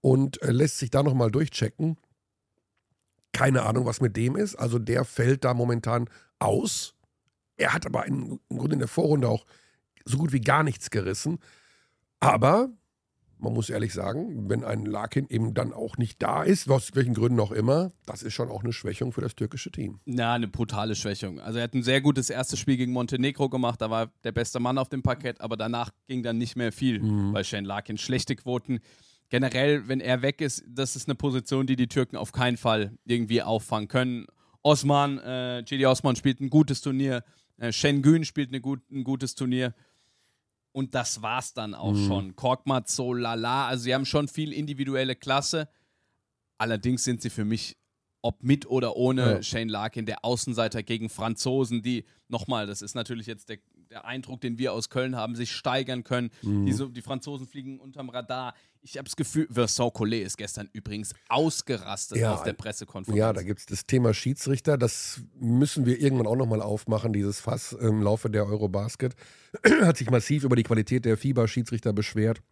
[0.00, 1.96] und äh, lässt sich da nochmal durchchecken.
[3.32, 4.56] Keine Ahnung, was mit dem ist.
[4.56, 6.94] Also der fällt da momentan aus.
[7.56, 9.46] Er hat aber im Grunde in der Vorrunde auch
[10.04, 11.38] so gut wie gar nichts gerissen.
[12.18, 12.70] Aber
[13.42, 17.14] man muss ehrlich sagen, wenn ein Larkin eben dann auch nicht da ist, aus welchen
[17.14, 19.98] Gründen auch immer, das ist schon auch eine Schwächung für das türkische Team.
[20.04, 21.40] Na, eine brutale Schwächung.
[21.40, 24.60] Also er hat ein sehr gutes erstes Spiel gegen Montenegro gemacht, da war der beste
[24.60, 27.32] Mann auf dem Parkett, aber danach ging dann nicht mehr viel mhm.
[27.32, 27.98] bei Shane Larkin.
[27.98, 28.78] Schlechte Quoten.
[29.28, 32.92] Generell, wenn er weg ist, das ist eine Position, die die Türken auf keinen Fall
[33.04, 34.26] irgendwie auffangen können.
[34.62, 37.24] Osman, äh, Gili Osman spielt ein gutes Turnier,
[37.56, 39.74] äh, Şengün spielt eine gut, ein gutes Turnier.
[40.72, 42.06] Und das war's dann auch mhm.
[42.06, 42.36] schon.
[42.36, 43.68] Korkmaz, so lala.
[43.68, 45.68] Also, sie haben schon viel individuelle Klasse.
[46.58, 47.76] Allerdings sind sie für mich,
[48.22, 49.42] ob mit oder ohne ja.
[49.42, 53.58] Shane Larkin, der Außenseiter gegen Franzosen, die, nochmal, das ist natürlich jetzt der,
[53.90, 56.30] der Eindruck, den wir aus Köln haben, sich steigern können.
[56.42, 56.66] Mhm.
[56.66, 58.54] Die, so, die Franzosen fliegen unterm Radar.
[58.84, 63.16] Ich habe das Gefühl, Vincent Collet ist gestern übrigens ausgerastet ja, auf der Pressekonferenz.
[63.16, 64.76] Ja, da gibt es das Thema Schiedsrichter.
[64.76, 69.14] Das müssen wir irgendwann auch nochmal aufmachen, dieses Fass im Laufe der Eurobasket.
[69.82, 72.42] Hat sich massiv über die Qualität der FIBA-Schiedsrichter beschwert.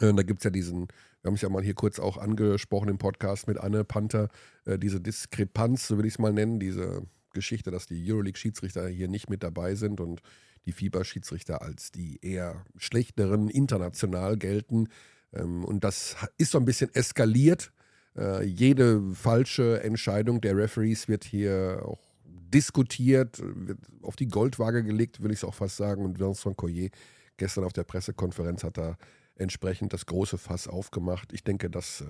[0.00, 0.88] Äh, da gibt es ja diesen,
[1.20, 4.30] wir haben es ja mal hier kurz auch angesprochen im Podcast mit Anne Panther,
[4.64, 7.02] äh, diese Diskrepanz, so will ich es mal nennen, diese
[7.34, 10.22] Geschichte, dass die Euroleague-Schiedsrichter hier nicht mit dabei sind und
[10.64, 14.88] die FIBA-Schiedsrichter als die eher schlechteren international gelten.
[15.32, 17.72] Ähm, und das ist so ein bisschen eskaliert.
[18.16, 25.22] Äh, jede falsche Entscheidung der Referees wird hier auch diskutiert, wird auf die Goldwaage gelegt,
[25.22, 26.04] will ich es auch fast sagen.
[26.04, 26.90] Und Vincent Collier
[27.36, 28.96] gestern auf der Pressekonferenz hat da
[29.36, 31.32] entsprechend das große Fass aufgemacht.
[31.32, 32.04] Ich denke, dass äh,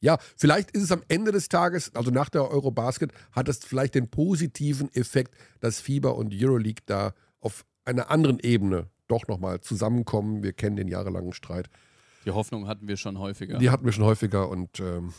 [0.00, 3.94] ja, vielleicht ist es am Ende des Tages, also nach der Eurobasket, hat es vielleicht
[3.94, 10.42] den positiven Effekt, dass FIBA und Euroleague da auf einer anderen Ebene doch nochmal zusammenkommen.
[10.42, 11.68] Wir kennen den jahrelangen Streit.
[12.24, 13.58] Die Hoffnung hatten wir schon häufiger.
[13.58, 15.12] Die hatten wir schon häufiger und ähm,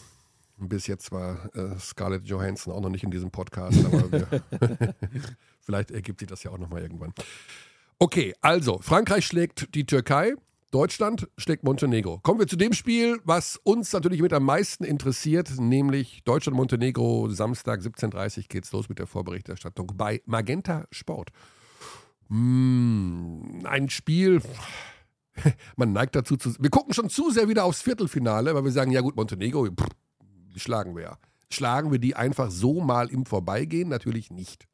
[0.57, 4.43] bis jetzt war äh, Scarlett Johansson auch noch nicht in diesem Podcast, aber wir,
[5.61, 7.13] vielleicht ergibt sich das ja auch nochmal irgendwann.
[7.99, 10.33] Okay, also Frankreich schlägt die Türkei.
[10.71, 12.17] Deutschland schlägt Montenegro.
[12.23, 17.29] Kommen wir zu dem Spiel, was uns natürlich mit am meisten interessiert, nämlich Deutschland-Montenegro.
[17.29, 21.29] Samstag 17.30 Uhr geht's los mit der Vorberichterstattung bei Magenta Sport.
[22.29, 24.41] Mmh, ein Spiel,
[25.75, 26.55] man neigt dazu zu.
[26.59, 29.87] Wir gucken schon zu sehr wieder aufs Viertelfinale, weil wir sagen: Ja, gut, Montenegro, pff,
[30.55, 31.17] schlagen wir ja.
[31.51, 33.89] Schlagen wir die einfach so mal im Vorbeigehen?
[33.89, 34.67] Natürlich nicht.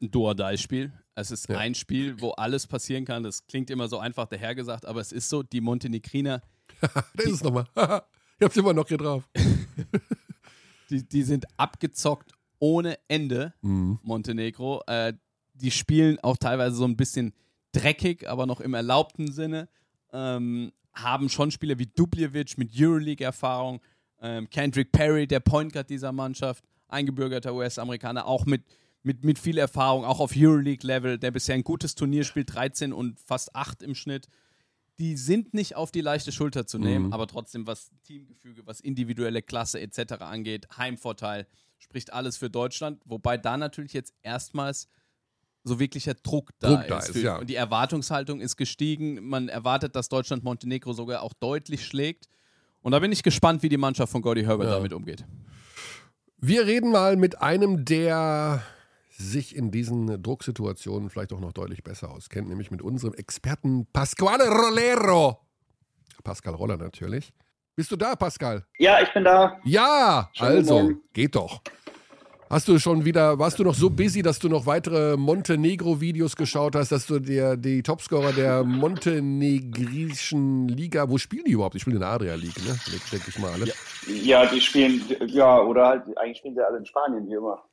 [0.00, 0.92] Ein Duodai-Spiel.
[1.14, 1.58] Es ist ja.
[1.58, 3.22] ein Spiel, wo alles passieren kann.
[3.22, 6.40] Das klingt immer so einfach dahergesagt, aber es ist so, die Montenegriner.
[6.80, 7.66] da ist es nochmal.
[8.38, 9.28] ich hab's immer noch hier drauf.
[10.90, 13.98] die, die sind abgezockt ohne Ende, mhm.
[14.02, 14.82] Montenegro.
[14.86, 15.14] Äh,
[15.54, 17.34] die spielen auch teilweise so ein bisschen
[17.72, 19.68] dreckig, aber noch im erlaubten Sinne.
[20.12, 23.80] Ähm, haben schon Spieler wie Dubljevic mit Euroleague-Erfahrung,
[24.20, 28.62] ähm, Kendrick Perry, der Point Guard dieser Mannschaft, eingebürgerter US-Amerikaner, auch mit
[29.02, 33.18] mit, mit viel Erfahrung, auch auf Euroleague-Level, der bisher ein gutes Turnier spielt, 13 und
[33.20, 34.28] fast 8 im Schnitt.
[34.98, 37.12] Die sind nicht auf die leichte Schulter zu nehmen, mhm.
[37.12, 40.14] aber trotzdem, was Teamgefüge, was individuelle Klasse etc.
[40.20, 41.46] angeht, Heimvorteil,
[41.78, 43.00] spricht alles für Deutschland.
[43.04, 44.88] Wobei da natürlich jetzt erstmals
[45.64, 46.90] so wirklicher Druck da Druck ist.
[46.90, 47.36] Da ist ja.
[47.38, 49.26] Und die Erwartungshaltung ist gestiegen.
[49.26, 52.28] Man erwartet, dass Deutschland Montenegro sogar auch deutlich schlägt.
[52.80, 54.74] Und da bin ich gespannt, wie die Mannschaft von Gordy Herbert ja.
[54.74, 55.24] damit umgeht.
[56.38, 58.62] Wir reden mal mit einem der
[59.10, 64.48] sich in diesen Drucksituationen vielleicht auch noch deutlich besser auskennt, nämlich mit unserem Experten Pasquale
[64.48, 65.38] Rollero.
[66.24, 67.32] Pascal Roller natürlich.
[67.74, 68.64] Bist du da, Pascal?
[68.78, 69.58] Ja, ich bin da.
[69.64, 71.62] Ja, Schönen also, geht doch.
[72.52, 76.76] Hast du schon wieder, warst du noch so busy, dass du noch weitere Montenegro-Videos geschaut
[76.76, 81.76] hast, dass du dir die Topscorer der montenegrischen Liga, wo spielen die überhaupt?
[81.76, 82.78] Die spielen in der Adria League, ne?
[83.10, 83.68] Denke ich mal alle.
[83.68, 83.72] Ja,
[84.06, 87.64] ja, die spielen, ja, oder halt, eigentlich spielen sie alle in Spanien, wie immer.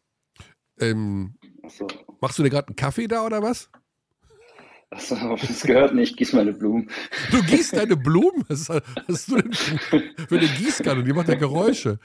[0.80, 1.36] Ähm,
[1.68, 1.86] so.
[2.22, 3.70] Machst du dir gerade einen Kaffee da oder was?
[4.92, 6.90] Achso, das gehört nicht, gieß meine Blumen.
[7.32, 8.44] Du gießt deine Blumen?
[8.48, 11.04] Was hast du denn für eine Gießkanne?
[11.04, 12.00] Die macht ja Geräusche.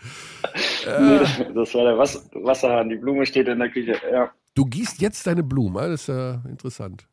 [0.87, 1.19] Nee,
[1.55, 2.89] das war der Wasserhahn.
[2.89, 4.31] Die Blume steht in der Küche, ja.
[4.55, 7.09] Du gießt jetzt deine Blumen, das ist ja interessant.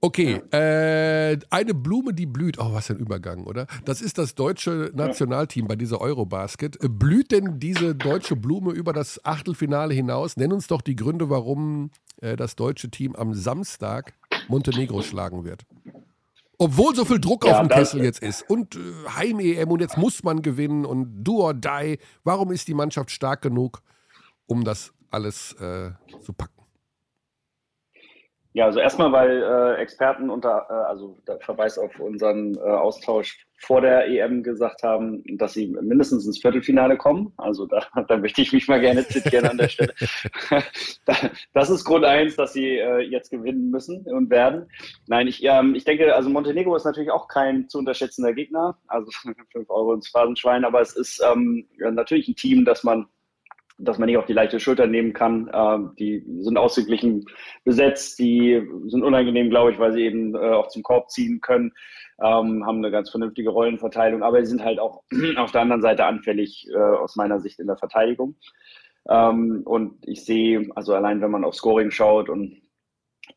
[0.00, 2.58] Okay, äh, eine Blume, die blüht.
[2.58, 3.66] Oh, was ein Übergang, oder?
[3.86, 6.82] Das ist das deutsche Nationalteam bei dieser Eurobasket.
[6.82, 10.36] Äh, blüht denn diese deutsche Blume über das Achtelfinale hinaus?
[10.36, 14.12] Nenn uns doch die Gründe, warum äh, das deutsche Team am Samstag
[14.48, 15.64] Montenegro schlagen wird.
[16.58, 18.78] Obwohl so viel Druck ja, auf dem Kessel jetzt ist und äh,
[19.14, 21.98] Heim-EM und jetzt muss man gewinnen und do or die.
[22.24, 23.82] Warum ist die Mannschaft stark genug,
[24.46, 25.90] um das alles äh,
[26.22, 26.55] zu packen?
[28.56, 33.46] Ja, also erstmal, weil äh, Experten unter, äh, also der Verweis auf unseren äh, Austausch
[33.58, 37.34] vor der EM gesagt haben, dass sie mindestens ins Viertelfinale kommen.
[37.36, 39.92] Also da, da möchte ich mich mal gerne zitieren an der Stelle.
[41.52, 44.70] das ist Grund eins, dass sie äh, jetzt gewinnen müssen und werden.
[45.06, 48.78] Nein, ich, ähm, ich denke, also Montenegro ist natürlich auch kein zu unterschätzender Gegner.
[48.86, 49.10] Also
[49.52, 53.06] fünf Euro ins Phasenschwein, aber es ist ähm, natürlich ein Team, das man
[53.78, 55.50] dass man nicht auf die leichte Schulter nehmen kann.
[55.52, 57.24] Ähm, die sind ausgeglichen
[57.64, 61.72] besetzt, die sind unangenehm, glaube ich, weil sie eben äh, auch zum Korb ziehen können,
[62.20, 65.02] ähm, haben eine ganz vernünftige Rollenverteilung, aber sie sind halt auch
[65.36, 68.36] auf der anderen Seite anfällig äh, aus meiner Sicht in der Verteidigung.
[69.08, 72.60] Ähm, und ich sehe, also allein wenn man auf Scoring schaut und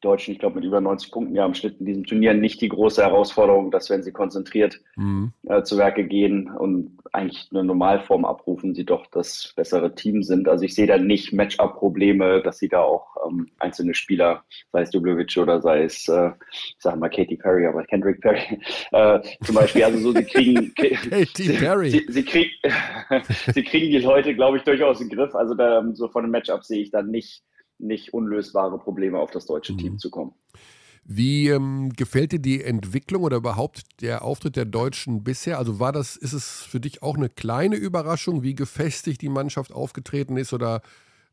[0.02, 2.70] Deutschen, ich glaube, mit über 90 Punkten ja im Schnitt in diesem Turnier nicht die
[2.70, 5.34] große Herausforderung, dass wenn sie konzentriert mhm.
[5.48, 10.48] äh, zu Werke gehen und eigentlich eine Normalform abrufen, sie doch das bessere Team sind.
[10.48, 14.92] Also ich sehe da nicht Matchup-Probleme, dass sie da auch ähm, einzelne Spieler, sei es
[14.92, 18.60] Dublovic oder sei es, äh, ich sage mal Katy Perry, aber Kendrick Perry
[18.92, 20.74] äh, zum Beispiel, also so, sie kriegen,
[21.10, 21.90] Katy Perry.
[21.90, 22.52] Sie, sie, krieg,
[23.54, 25.36] sie kriegen die Leute, glaube ich, durchaus in den Griff.
[25.36, 27.44] Also da, so von einem Matchup sehe ich da nicht
[27.80, 29.78] nicht unlösbare Probleme auf das deutsche mhm.
[29.78, 30.34] Team zu kommen.
[31.06, 35.58] Wie ähm, gefällt dir die Entwicklung oder überhaupt der Auftritt der Deutschen bisher?
[35.58, 39.74] Also war das, ist es für dich auch eine kleine Überraschung, wie gefestigt die Mannschaft
[39.74, 40.54] aufgetreten ist?
[40.54, 40.82] Oder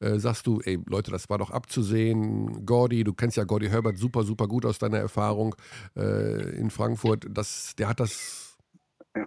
[0.01, 3.99] äh, sagst du, ey Leute, das war doch abzusehen, Gordy, du kennst ja Gordy Herbert
[3.99, 5.55] super, super gut aus deiner Erfahrung
[5.97, 8.59] äh, in Frankfurt, das, der hat das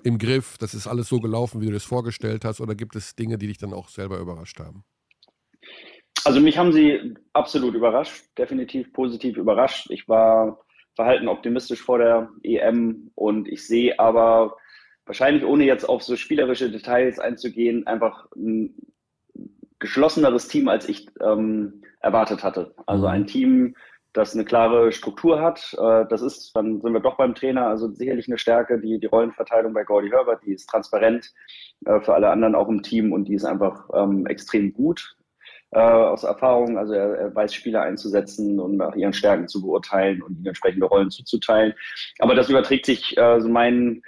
[0.03, 3.15] im Griff, das ist alles so gelaufen, wie du das vorgestellt hast, oder gibt es
[3.15, 4.83] Dinge, die dich dann auch selber überrascht haben?
[6.25, 9.89] Also mich haben sie absolut überrascht, definitiv positiv überrascht.
[9.89, 10.59] Ich war
[10.95, 14.57] verhalten optimistisch vor der EM und ich sehe aber
[15.05, 18.75] wahrscheinlich ohne jetzt auf so spielerische Details einzugehen, einfach ein
[19.79, 22.75] geschlosseneres Team, als ich ähm, erwartet hatte.
[22.85, 23.13] Also mhm.
[23.13, 23.75] ein Team,
[24.11, 25.73] das eine klare Struktur hat.
[25.79, 29.07] Äh, das ist, dann sind wir doch beim Trainer, also sicherlich eine Stärke, die, die
[29.07, 31.31] Rollenverteilung bei Gordy Herbert, die ist transparent
[31.85, 35.15] äh, für alle anderen auch im Team und die ist einfach ähm, extrem gut
[35.71, 36.77] äh, aus Erfahrung.
[36.77, 40.85] Also er, er weiß Spieler einzusetzen und nach ihren Stärken zu beurteilen und ihnen entsprechende
[40.85, 41.73] Rollen zuzuteilen.
[42.19, 44.01] Aber das überträgt sich äh, so mein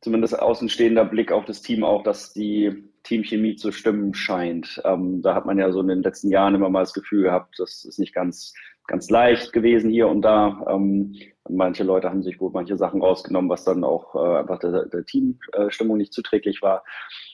[0.00, 4.80] zumindest außenstehender Blick auf das Team auch, dass die Teamchemie zu stimmen scheint.
[4.84, 7.58] Ähm, da hat man ja so in den letzten Jahren immer mal das Gefühl gehabt,
[7.58, 8.54] das ist nicht ganz,
[8.86, 10.64] ganz leicht gewesen hier und da.
[10.68, 11.16] Ähm,
[11.48, 15.04] manche Leute haben sich wohl manche Sachen rausgenommen, was dann auch äh, einfach der, der
[15.04, 16.84] Teamstimmung nicht zuträglich war.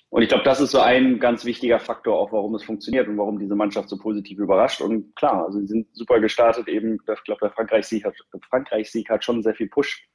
[0.08, 3.18] Und ich glaube, das ist so ein ganz wichtiger Faktor, auch warum es funktioniert und
[3.18, 4.80] warum diese Mannschaft so positiv überrascht.
[4.80, 6.68] Und klar, also sie sind super gestartet.
[6.68, 8.14] Eben, ich glaube, der Frankreich-Sieg hat,
[8.48, 10.08] Frankreich hat schon sehr viel Push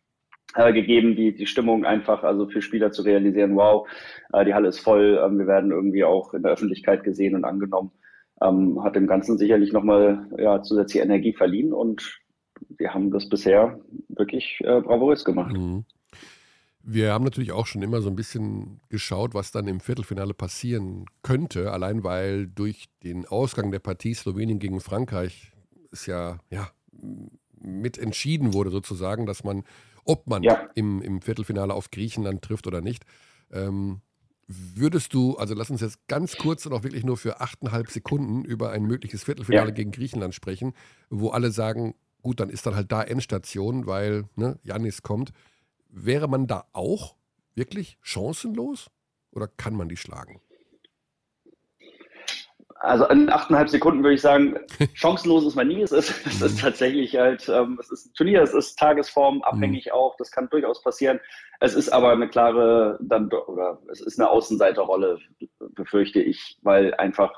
[0.56, 3.88] äh, gegeben, die, die Stimmung einfach, also für Spieler zu realisieren, wow,
[4.34, 7.46] äh, die Halle ist voll, äh, wir werden irgendwie auch in der Öffentlichkeit gesehen und
[7.46, 7.92] angenommen,
[8.42, 12.20] ähm, hat dem Ganzen sicherlich nochmal ja, zusätzliche Energie verliehen und
[12.78, 15.56] wir haben das bisher wirklich äh, bravourös gemacht.
[15.56, 15.86] Mhm.
[16.84, 21.06] Wir haben natürlich auch schon immer so ein bisschen geschaut, was dann im Viertelfinale passieren
[21.22, 25.52] könnte, allein weil durch den Ausgang der Partie Slowenien gegen Frankreich
[25.92, 26.72] es ja, ja
[27.60, 29.64] mit entschieden wurde sozusagen, dass man,
[30.06, 30.70] ob man ja.
[30.74, 33.06] im, im Viertelfinale auf Griechenland trifft oder nicht.
[33.52, 34.02] Ähm,
[34.48, 38.44] würdest du, also lass uns jetzt ganz kurz und auch wirklich nur für achteinhalb Sekunden
[38.44, 39.74] über ein mögliches Viertelfinale ja.
[39.74, 40.74] gegen Griechenland sprechen,
[41.10, 45.32] wo alle sagen, gut, dann ist dann halt da Endstation, weil ne, Janis kommt
[45.92, 47.16] wäre man da auch
[47.56, 48.90] wirklich chancenlos
[49.32, 50.42] oder kann man die schlagen?
[52.80, 54.56] Also in achteinhalb Sekunden würde ich sagen,
[54.94, 55.82] chancenlos ist man nie.
[55.82, 56.62] Es ist, es ist mhm.
[56.62, 59.92] tatsächlich halt, ähm, es ist ein Turnier, es ist Tagesform abhängig mhm.
[59.92, 61.20] auch, das kann durchaus passieren.
[61.60, 65.20] Es ist aber eine klare, dann, oder es ist eine Außenseiterrolle,
[65.76, 67.32] befürchte ich, weil einfach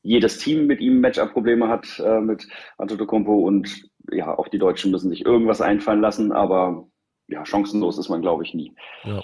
[0.00, 5.10] jedes Team mit ihm Matchup-Probleme hat, äh, mit Antetokounmpo und ja, auch die Deutschen müssen
[5.10, 6.88] sich irgendwas einfallen lassen, aber
[7.32, 8.72] ja, chancenlos ist man, glaube ich, nie.
[9.04, 9.22] Ja.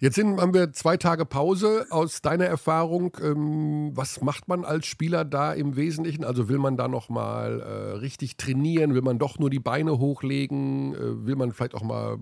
[0.00, 1.86] Jetzt sind, haben wir zwei Tage Pause.
[1.90, 6.24] Aus deiner Erfahrung, ähm, was macht man als Spieler da im Wesentlichen?
[6.24, 8.94] Also will man da nochmal äh, richtig trainieren?
[8.94, 10.94] Will man doch nur die Beine hochlegen?
[10.94, 12.18] Äh, will man vielleicht auch mal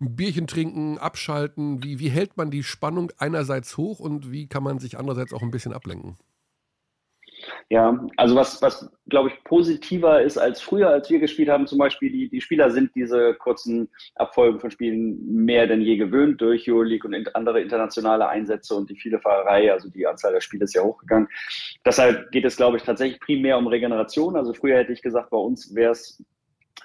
[0.00, 1.82] ein Bierchen trinken, abschalten?
[1.82, 5.42] Wie, wie hält man die Spannung einerseits hoch und wie kann man sich andererseits auch
[5.42, 6.16] ein bisschen ablenken?
[7.70, 11.76] Ja, also was, was glaube ich positiver ist als früher, als wir gespielt haben, zum
[11.76, 16.70] Beispiel, die, die Spieler sind diese kurzen Abfolgen von Spielen mehr denn je gewöhnt durch
[16.70, 20.74] Euroleague und andere internationale Einsätze und die viele Fahrerei, also die Anzahl der Spiele ist
[20.74, 21.28] ja hochgegangen.
[21.84, 24.36] Deshalb geht es, glaube ich, tatsächlich primär um Regeneration.
[24.36, 26.24] Also früher hätte ich gesagt, bei uns wäre es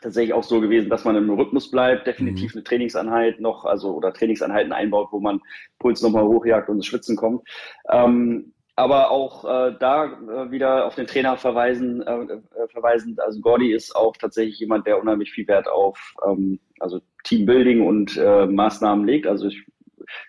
[0.02, 2.58] tatsächlich auch so gewesen, dass man im Rhythmus bleibt, definitiv mhm.
[2.58, 5.39] eine Trainingseinheit noch, also oder Trainingseinheiten einbaut, wo man
[5.80, 7.48] Puls nochmal hochjagt und ins Schwitzen kommt.
[7.89, 13.20] Ähm, aber auch äh, da äh, wieder auf den Trainer verweisen, äh, äh, verweisend.
[13.20, 18.18] Also Gordy ist auch tatsächlich jemand, der unheimlich viel Wert auf ähm, also Teambuilding und
[18.18, 19.28] äh, Maßnahmen legt.
[19.28, 19.64] Also ich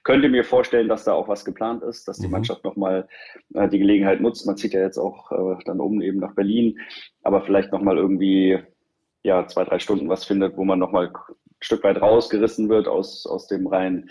[0.03, 2.33] könnte mir vorstellen, dass da auch was geplant ist, dass die mhm.
[2.33, 3.09] Mannschaft nochmal
[3.55, 4.47] äh, die Gelegenheit nutzt.
[4.47, 6.79] Man zieht ja jetzt auch äh, dann um eben nach Berlin,
[7.23, 8.59] aber vielleicht nochmal irgendwie
[9.23, 13.27] ja zwei, drei Stunden was findet, wo man nochmal ein Stück weit rausgerissen wird aus,
[13.27, 14.11] aus dem reinen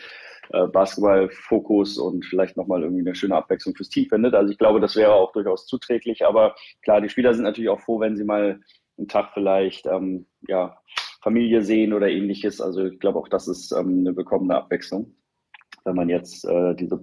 [0.51, 4.33] äh, Basketball-Fokus und vielleicht nochmal irgendwie eine schöne Abwechslung fürs Team findet.
[4.33, 6.25] Also ich glaube, das wäre auch durchaus zuträglich.
[6.25, 8.59] Aber klar, die Spieler sind natürlich auch froh, wenn sie mal
[8.97, 10.77] einen Tag vielleicht ähm, ja,
[11.21, 12.61] Familie sehen oder ähnliches.
[12.61, 15.15] Also ich glaube auch, das ist ähm, eine bekommene Abwechslung,
[15.85, 17.01] wenn man jetzt äh, diese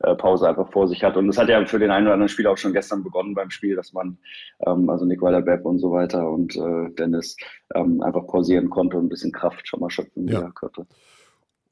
[0.00, 1.16] äh, Pause einfach vor sich hat.
[1.16, 3.50] Und das hat ja für den einen oder anderen Spieler auch schon gestern begonnen beim
[3.50, 4.18] Spiel, dass man,
[4.66, 7.36] ähm, also Nick Weiler-Bepp und so weiter und äh, Dennis
[7.74, 10.50] ähm, einfach pausieren konnte und ein bisschen Kraft schon mal schöpfen ja.
[10.50, 10.86] konnte.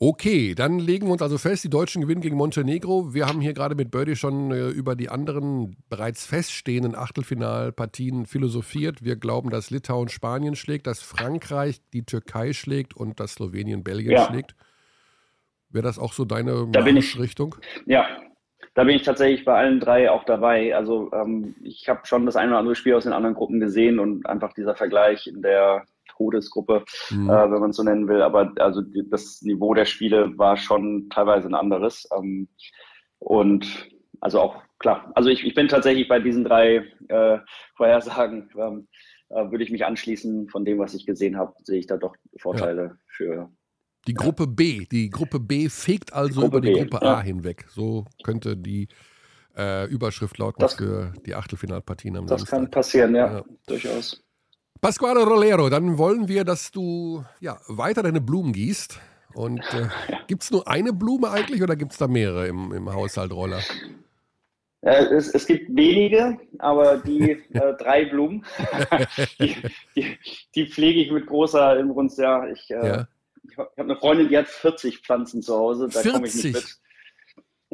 [0.07, 3.15] Okay, dann legen wir uns also fest, die Deutschen gewinnen gegen Montenegro.
[3.15, 9.03] Wir haben hier gerade mit Birdie schon äh, über die anderen bereits feststehenden Achtelfinalpartien philosophiert.
[9.03, 14.13] Wir glauben, dass Litauen Spanien schlägt, dass Frankreich die Türkei schlägt und dass Slowenien Belgien
[14.13, 14.27] ja.
[14.27, 14.55] schlägt.
[15.71, 17.57] Wäre das auch so deine da Richtung?
[17.87, 18.07] Ja,
[18.75, 20.77] da bin ich tatsächlich bei allen drei auch dabei.
[20.77, 23.99] Also ähm, ich habe schon das eine oder andere Spiel aus den anderen Gruppen gesehen
[23.99, 27.29] und einfach dieser Vergleich in der Todesgruppe, mhm.
[27.29, 28.23] äh, wenn man es so nennen will.
[28.23, 32.09] Aber also die, das Niveau der Spiele war schon teilweise ein anderes.
[32.17, 32.49] Ähm,
[33.19, 37.39] und also auch klar, also ich, ich bin tatsächlich bei diesen drei äh,
[37.77, 38.89] Vorhersagen, ähm,
[39.31, 40.49] äh, würde ich mich anschließen.
[40.49, 42.97] Von dem, was ich gesehen habe, sehe ich da doch Vorteile ja.
[43.07, 43.51] für.
[44.07, 47.23] Die Gruppe B, die Gruppe B fegt also die über die B, Gruppe A ja.
[47.23, 47.65] hinweg.
[47.69, 48.89] So könnte die
[49.57, 52.59] äh, Überschrift lauten das, für die Achtelfinalpartien am Das Samstag.
[52.59, 53.45] kann passieren, ja, ja.
[53.67, 54.23] durchaus.
[54.85, 59.01] Pasquale Rolero, dann wollen wir, dass du ja, weiter deine Blumen gießt.
[59.33, 59.89] Und äh,
[60.27, 63.61] gibt es nur eine Blume eigentlich oder gibt es da mehrere im, im Haushalt Roller?
[64.83, 68.45] Äh, es, es, gibt wenige, aber die äh, drei Blumen,
[69.41, 69.57] die,
[69.97, 70.19] die,
[70.55, 72.19] die, pflege ich mit großer Inbrunst.
[72.19, 73.09] Ja, ich, äh, ja.
[73.43, 75.89] ich habe eine Freundin, die hat 40 Pflanzen zu Hause.
[75.89, 76.79] Da komme ich nicht mit.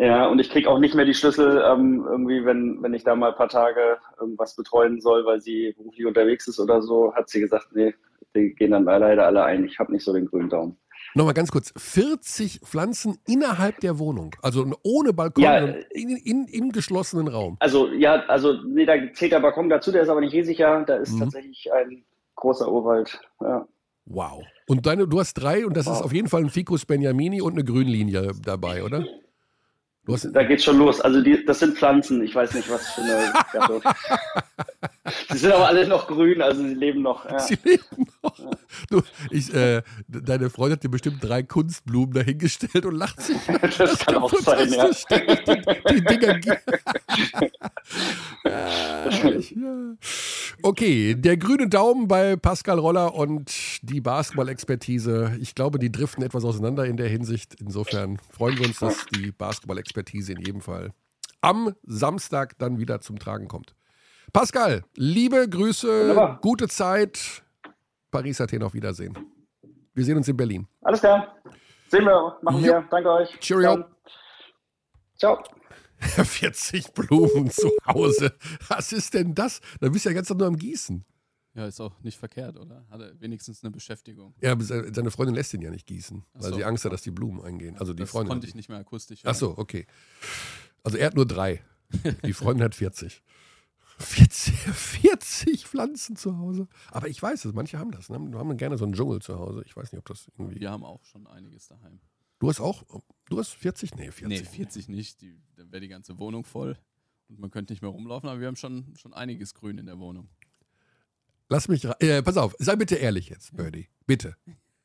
[0.00, 3.14] Ja, und ich kriege auch nicht mehr die Schlüssel, ähm, irgendwie, wenn, wenn ich da
[3.14, 7.28] mal ein paar Tage irgendwas betreuen soll, weil sie beruflich unterwegs ist oder so, hat
[7.28, 7.94] sie gesagt, nee,
[8.34, 9.62] die gehen dann leider alle ein.
[9.66, 10.78] Ich habe nicht so den grünen Daumen.
[11.14, 16.72] Nochmal ganz kurz, 40 Pflanzen innerhalb der Wohnung, also ohne Balkon, ja, in, in, im
[16.72, 17.56] geschlossenen Raum.
[17.60, 20.82] Also ja, also nee, da zählt der Balkon dazu, der ist aber nicht riesig, ja,
[20.82, 21.20] da ist mhm.
[21.20, 22.04] tatsächlich ein
[22.36, 23.20] großer Urwald.
[23.42, 23.66] Ja.
[24.06, 24.44] Wow.
[24.66, 25.96] Und deine, du hast drei und das wow.
[25.96, 29.04] ist auf jeden Fall ein Ficus Benjamini und eine Grünlinie dabei, oder?
[30.06, 31.00] Da geht's schon los.
[31.00, 32.22] Also die, das sind Pflanzen.
[32.22, 33.32] Ich weiß nicht, was für eine.
[35.30, 37.24] sie sind aber alle noch grün, also sie leben noch.
[37.28, 37.38] Ja.
[37.38, 38.38] Sie leben noch.
[38.38, 38.50] Ja.
[38.88, 43.36] Du, ich, äh, deine Freundin hat dir bestimmt drei Kunstblumen dahingestellt und lacht sich.
[43.78, 44.88] das kann auch sein, ja.
[44.88, 46.40] Die, die Dinger.
[48.44, 49.96] ja.
[50.62, 55.36] Okay, der grüne Daumen bei Pascal Roller und die Basketball-Expertise.
[55.40, 57.54] Ich glaube, die driften etwas auseinander in der Hinsicht.
[57.60, 60.92] Insofern freuen wir uns, dass die Basketball-Expertise in jedem Fall
[61.40, 63.74] am Samstag dann wieder zum Tragen kommt.
[64.32, 66.38] Pascal, liebe Grüße, Wunderbar.
[66.40, 67.42] gute Zeit.
[68.10, 69.16] Paris, Athen, auf Wiedersehen.
[69.94, 70.68] Wir sehen uns in Berlin.
[70.82, 71.36] Alles klar.
[71.88, 72.72] Sehen wir, machen jo.
[72.72, 72.88] wir.
[72.90, 73.40] Danke euch.
[73.40, 73.84] Cheerio.
[75.16, 75.42] Ciao.
[76.00, 78.32] 40 Blumen zu Hause.
[78.68, 79.60] Was ist denn das?
[79.80, 81.04] Da bist du ja ganz nur am Gießen.
[81.54, 82.86] Ja, ist auch nicht verkehrt, oder?
[82.88, 84.34] Hat er wenigstens eine Beschäftigung.
[84.40, 86.56] Ja, seine Freundin lässt ihn ja nicht gießen, weil so.
[86.56, 87.76] sie Angst hat, dass die Blumen eingehen.
[87.78, 88.28] Also die das Freundin.
[88.30, 89.24] konnte ich nicht mehr akustisch.
[89.24, 89.32] Hören.
[89.32, 89.86] Ach so, okay.
[90.84, 91.62] Also er hat nur drei.
[92.24, 93.20] Die Freundin hat 40.
[94.00, 96.68] 40, 40 Pflanzen zu Hause.
[96.90, 98.08] Aber ich weiß es, manche haben das.
[98.08, 98.16] Ne?
[98.16, 99.62] Haben gerne so einen Dschungel zu Hause.
[99.66, 100.60] Ich weiß nicht, ob das irgendwie.
[100.60, 102.00] Wir haben auch schon einiges daheim.
[102.38, 102.84] Du hast auch,
[103.28, 103.96] du hast 40?
[103.96, 104.28] Nee, 40.
[104.28, 105.20] Nee, 40 nicht.
[105.20, 106.78] Die, dann wäre die ganze Wohnung voll
[107.30, 109.98] und man könnte nicht mehr rumlaufen, aber wir haben schon, schon einiges Grün in der
[109.98, 110.28] Wohnung.
[111.48, 113.88] Lass mich, äh, pass auf, sei bitte ehrlich jetzt, Birdie.
[114.06, 114.36] Bitte.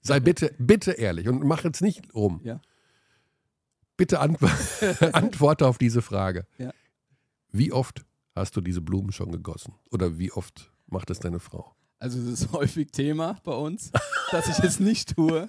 [0.02, 2.42] Sei bitte, bitte ehrlich und mach jetzt nicht rum.
[2.44, 2.62] Ja.
[3.98, 4.40] Bitte ant
[5.14, 6.46] antworte auf diese Frage.
[6.58, 6.74] Ja.
[7.52, 8.06] Wie oft
[8.36, 9.74] hast du diese Blumen schon gegossen?
[9.92, 11.74] Oder wie oft macht es deine Frau?
[12.00, 13.92] Also es ist häufig Thema bei uns,
[14.32, 15.48] dass ich es nicht tue.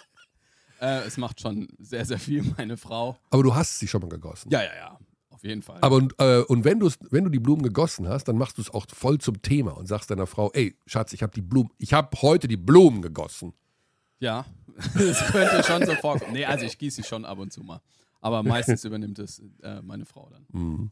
[0.80, 3.16] äh, es macht schon sehr, sehr viel meine Frau.
[3.30, 4.50] Aber du hast sie schon mal gegossen?
[4.50, 4.98] Ja, ja, ja.
[5.42, 5.78] jeden Fall.
[5.80, 8.70] Aber und, äh, und wenn, wenn du die Blumen gegossen hast, dann machst du es
[8.70, 11.92] auch voll zum Thema und sagst deiner Frau, ey, Schatz, ich habe die Blumen, ich
[11.92, 13.54] habe heute die Blumen gegossen.
[14.20, 14.44] ja,
[14.94, 16.32] das könnte schon so vorkommen.
[16.32, 17.80] Nee, also ich gieße sie schon ab und zu mal.
[18.20, 20.46] Aber meistens übernimmt es äh, meine Frau dann.
[20.50, 20.90] Mhm.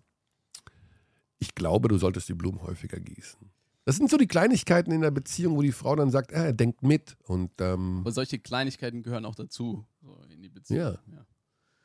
[1.42, 3.50] Ich glaube, du solltest die Blumen häufiger gießen.
[3.84, 6.52] Das sind so die Kleinigkeiten in der Beziehung, wo die Frau dann sagt, ah, er
[6.52, 7.16] denkt mit.
[7.24, 10.98] Und ähm, Aber solche Kleinigkeiten gehören auch dazu, so in die Beziehung.
[11.10, 11.24] Ja.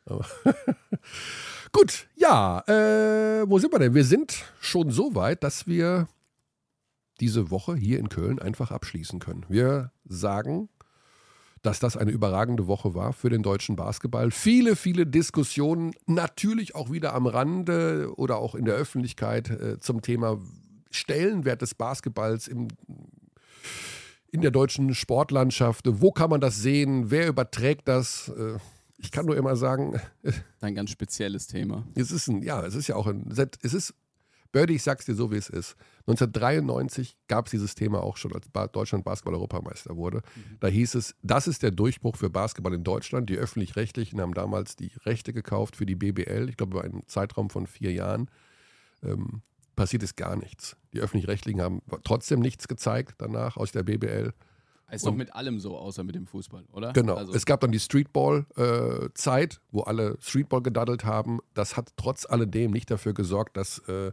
[0.06, 0.22] ja.
[1.72, 3.96] Gut, ja, äh, wo sind wir denn?
[3.96, 6.08] Wir sind schon so weit, dass wir
[7.20, 9.44] diese Woche hier in Köln einfach abschließen können.
[9.50, 10.70] Wir sagen,
[11.62, 14.32] dass das eine überragende Woche war für den deutschen Basketball.
[14.32, 20.02] Viele, viele Diskussionen, natürlich auch wieder am Rande oder auch in der Öffentlichkeit äh, zum
[20.02, 20.40] Thema
[20.92, 22.68] Stellenwert des Basketballs im,
[24.32, 25.86] in der deutschen Sportlandschaft.
[25.88, 27.12] Wo kann man das sehen?
[27.12, 28.30] Wer überträgt das?
[28.30, 28.58] Äh,
[28.98, 30.00] ich kann nur immer sagen,
[30.62, 31.86] Ein ganz spezielles Thema.
[31.96, 33.30] es ist ein, ja, es ist ja auch ein,
[33.62, 33.94] es ist,
[34.58, 35.76] Birdie, ich sag's dir so, wie es ist.
[36.08, 40.24] 1993 gab es dieses Thema auch schon, als Deutschland Basketball-Europameister wurde.
[40.60, 43.30] Da hieß es, das ist der Durchbruch für Basketball in Deutschland.
[43.30, 47.52] Die Öffentlich-Rechtlichen haben damals die Rechte gekauft für die BBL, ich glaube über einen Zeitraum
[47.52, 48.32] von vier Jahren.
[49.04, 49.44] Ähm,
[49.76, 50.76] passiert ist gar nichts.
[50.92, 54.34] Die Öffentlich-Rechtlichen haben trotzdem nichts gezeigt danach aus der BBL.
[54.90, 56.94] Ist doch mit allem so, außer mit dem Fußball, oder?
[56.94, 57.14] Genau.
[57.14, 61.42] Also, es gab dann die Streetball-Zeit, wo alle Streetball gedaddelt haben.
[61.54, 64.12] Das hat trotz alledem nicht dafür gesorgt, dass äh,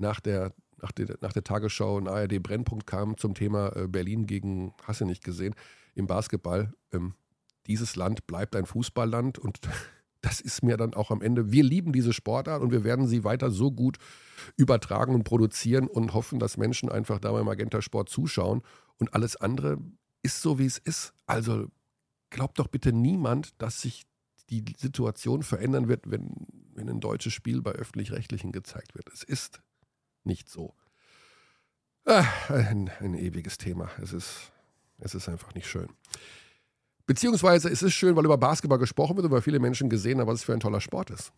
[0.00, 4.74] nach, der, nach, der, nach der Tagesschau ein ARD-Brennpunkt kam zum Thema äh, Berlin gegen,
[4.84, 5.54] hast du nicht gesehen,
[5.94, 6.72] im Basketball.
[6.92, 7.14] Ähm,
[7.66, 9.60] dieses Land bleibt ein Fußballland und
[10.22, 11.52] das ist mir dann auch am Ende.
[11.52, 13.98] Wir lieben diese Sportart und wir werden sie weiter so gut
[14.56, 18.62] übertragen und produzieren und hoffen, dass Menschen einfach da beim Magenta Sport zuschauen
[18.98, 19.78] und alles andere
[20.22, 21.14] ist so, wie es ist.
[21.26, 21.68] Also
[22.30, 24.04] glaubt doch bitte niemand, dass sich
[24.50, 29.08] die Situation verändern wird, wenn, wenn ein deutsches Spiel bei öffentlich-rechtlichen gezeigt wird.
[29.12, 29.60] Es ist
[30.24, 30.74] nicht so.
[32.04, 33.90] Ah, ein, ein ewiges Thema.
[34.02, 34.52] Es ist,
[34.98, 35.88] es ist einfach nicht schön.
[37.06, 40.28] Beziehungsweise es ist schön, weil über Basketball gesprochen wird und weil viele Menschen gesehen haben,
[40.28, 41.32] was es für ein toller Sport ist.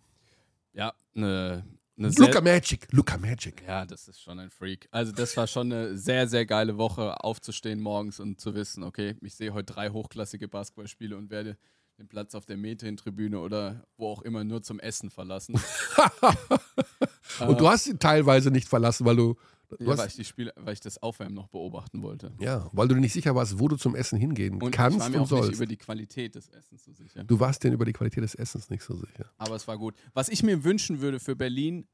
[0.75, 1.65] ja, eine,
[1.97, 3.63] eine Luca Magic, Luca Magic.
[3.67, 4.89] Ja, das ist schon ein Freak.
[4.91, 9.17] Also das war schon eine sehr, sehr geile Woche, aufzustehen morgens und zu wissen, okay,
[9.23, 11.57] ich sehe heute drei hochklassige Basketballspiele und werde
[11.99, 15.55] den Platz auf der Mädchentribüne oder wo auch immer nur zum Essen verlassen.
[17.47, 19.35] Und du hast sie teilweise nicht verlassen, weil du,
[19.71, 22.33] du ja, weil ich die Spiele, weil ich das Aufwärmen noch beobachten wollte.
[22.41, 25.11] ja, weil du nicht sicher warst, wo du zum Essen hingehen Und kannst ich war
[25.11, 25.55] mir und auch nicht sollst.
[25.57, 27.25] über die Qualität des Essens so sicher.
[27.25, 29.31] Du warst denn über die Qualität des Essens nicht so sicher.
[29.39, 29.95] Aber es war gut.
[30.15, 31.87] Was ich mir wünschen würde für Berlin,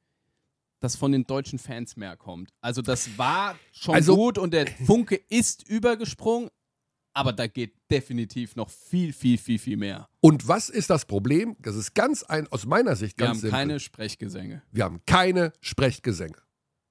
[0.81, 2.51] dass von den deutschen Fans mehr kommt.
[2.61, 6.51] Also das war schon Also- gut und der Funke ist übergesprungen,
[7.19, 10.09] aber da geht definitiv noch viel, viel, viel, viel mehr.
[10.21, 11.57] Und was ist das Problem?
[11.61, 13.59] Das ist ganz ein, aus meiner Sicht Wir ganz haben simpel.
[13.59, 14.63] keine Sprechgesänge.
[14.71, 16.37] Wir haben keine Sprechgesänge.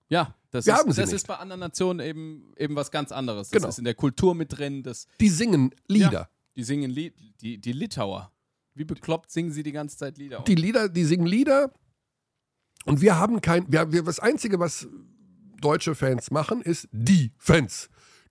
[0.09, 3.49] Ja, das, Wir ist, haben das ist bei anderen Nationen eben, eben was ganz anderes.
[3.49, 3.69] Das Genau.
[3.69, 4.83] ist in der Kultur mit drin.
[4.83, 6.11] Das, Die singen Lieder.
[6.11, 8.31] Ja, die singen Lied, die, die Litauer.
[8.73, 10.41] Wie bekloppt singen sie die ganze Zeit Lieder.
[10.47, 11.71] Die Lieder, die singen Lieder.
[12.85, 14.87] Und wir haben kein, wir, wir, das Einzige, was
[15.59, 17.89] deutsche Fans machen, ist die Fans.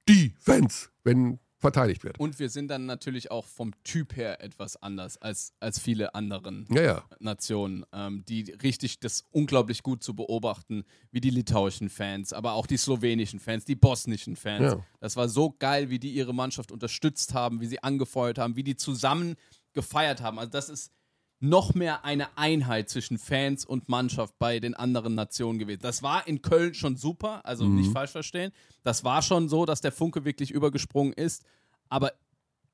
[0.09, 2.19] Die Fans, wenn verteidigt wird.
[2.19, 6.67] Und wir sind dann natürlich auch vom Typ her etwas anders als, als viele anderen
[6.71, 7.05] Ja, ja.
[7.19, 12.67] Nationen, ähm, die richtig das unglaublich gut zu beobachten, wie die litauischen Fans, aber auch
[12.67, 14.75] die slowenischen Fans, die bosnischen Fans.
[14.75, 14.87] Ja.
[15.01, 18.65] Das war so geil, wie die ihre Mannschaft unterstützt haben, wie sie angefeuert haben, wie
[18.65, 19.37] die zusammen
[19.73, 20.39] gefeiert haben.
[20.39, 20.93] Also das ist
[21.39, 25.83] noch mehr eine Einheit zwischen Fans und Mannschaft bei den anderen Nationen gewesen.
[25.83, 28.53] Das war in Köln schon super, also nicht falsch verstehen.
[28.83, 31.45] Das war schon so, dass der Funke wirklich übergesprungen ist.
[31.89, 32.13] Aber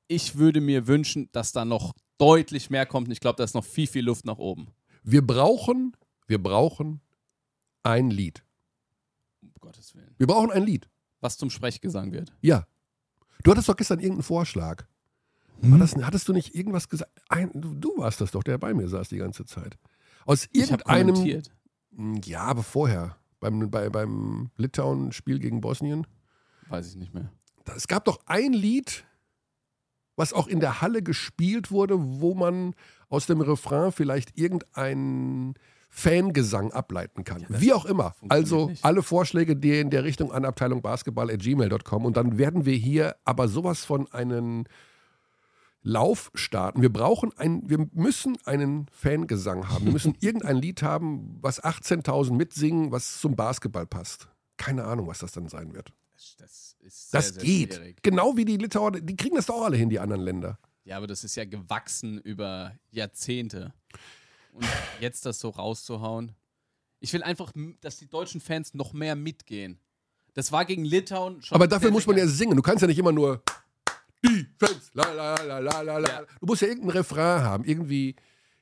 [0.07, 3.07] ich würde mir wünschen, dass da noch deutlich mehr kommt.
[3.07, 4.67] Und ich glaube, da ist noch viel, viel Luft nach oben.
[5.03, 5.95] Wir brauchen,
[6.27, 7.01] wir brauchen
[7.83, 8.43] ein Lied.
[9.41, 10.15] Um Gottes Willen.
[10.17, 10.89] Wir brauchen ein Lied.
[11.19, 12.33] Was zum Sprechgesang wird.
[12.41, 12.65] Ja.
[13.43, 14.85] Du hattest doch gestern irgendeinen Vorschlag.
[15.71, 17.11] War das, hattest du nicht irgendwas gesagt?
[17.29, 19.77] Ein, du, du warst das doch, der bei mir saß die ganze Zeit.
[20.25, 21.13] Aus Ich habe irgendeinem.
[21.15, 21.51] kommentiert.
[22.25, 23.17] Ja, aber vorher.
[23.39, 26.07] Beim, bei, beim Litauen-Spiel gegen Bosnien.
[26.69, 27.29] Weiß ich nicht mehr.
[27.75, 29.05] Es gab doch ein Lied,
[30.15, 32.73] was auch in der Halle gespielt wurde, wo man
[33.09, 35.55] aus dem Refrain vielleicht irgendeinen
[35.89, 37.45] Fangesang ableiten kann.
[37.49, 38.15] das Wie auch immer.
[38.27, 38.83] Also nicht.
[38.83, 43.47] alle Vorschläge, die in der Richtung an Abteilung Basketball.gmail.com und dann werden wir hier aber
[43.47, 44.67] sowas von einen
[45.83, 46.81] Lauf starten.
[46.81, 49.85] Wir brauchen ein, wir müssen einen Fangesang haben.
[49.85, 54.27] Wir müssen irgendein Lied haben, was 18.000 mitsingen, was zum Basketball passt.
[54.57, 55.91] Keine Ahnung, was das dann sein wird.
[56.15, 57.73] Das, das ist sehr, Das sehr geht.
[57.75, 57.97] schwierig.
[58.01, 60.57] Genau wie die Litauer, die kriegen das doch auch alle hin, die anderen Länder.
[60.85, 63.73] Ja, aber das ist ja gewachsen über Jahrzehnte.
[64.53, 64.65] Und
[65.01, 66.33] jetzt das so rauszuhauen.
[66.99, 69.79] Ich will einfach, dass die deutschen Fans noch mehr mitgehen.
[70.33, 71.55] Das war gegen Litauen schon.
[71.55, 72.55] Aber dafür muss man ja singen.
[72.55, 73.43] Du kannst ja nicht immer nur
[74.23, 76.21] Defense, la la la la la la.
[76.39, 78.15] Du musst ja irgendein Refrain haben, irgendwie,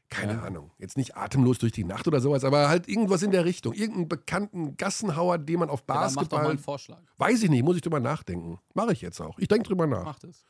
[0.10, 0.42] keine ja.
[0.42, 3.74] Ahnung, jetzt nicht atemlos durch die Nacht oder sowas, aber halt irgendwas in der Richtung.
[3.74, 6.10] Irgendeinen bekannten Gassenhauer, den man auf Basketball.
[6.10, 7.02] Ja, mach doch mal einen Vorschlag.
[7.18, 8.60] Weiß ich nicht, muss ich drüber nachdenken.
[8.74, 9.38] Mache ich jetzt auch.
[9.40, 10.04] Ich denke drüber nach.
[10.04, 10.44] Mach das.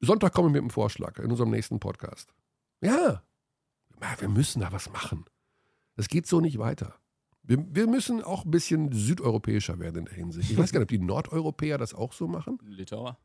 [0.00, 2.32] Sonntag komme ich mit einem Vorschlag in unserem nächsten Podcast.
[2.80, 3.22] Ja.
[4.18, 5.24] Wir müssen da was machen.
[5.96, 6.94] Das geht so nicht weiter.
[7.42, 10.50] Wir, wir, müssen auch ein bisschen südeuropäischer werden in der Hinsicht.
[10.50, 12.58] Ich weiß gar nicht, ob die Nordeuropäer das auch so machen.
[12.62, 13.18] Litauer.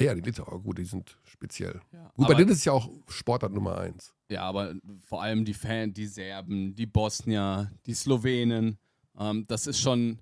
[0.00, 1.80] Ja, die Litauer, gut, die sind speziell.
[1.92, 4.12] Ja, gut, bei denen ist es ja auch Sportart Nummer eins.
[4.28, 4.74] Ja, aber
[5.06, 8.78] vor allem die Fans, die Serben, die Bosnier, die Slowenen,
[9.16, 10.18] ähm, das ist schon,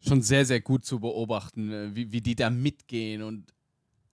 [0.00, 3.52] schon sehr, sehr gut zu beobachten, äh, wie, wie die da mitgehen und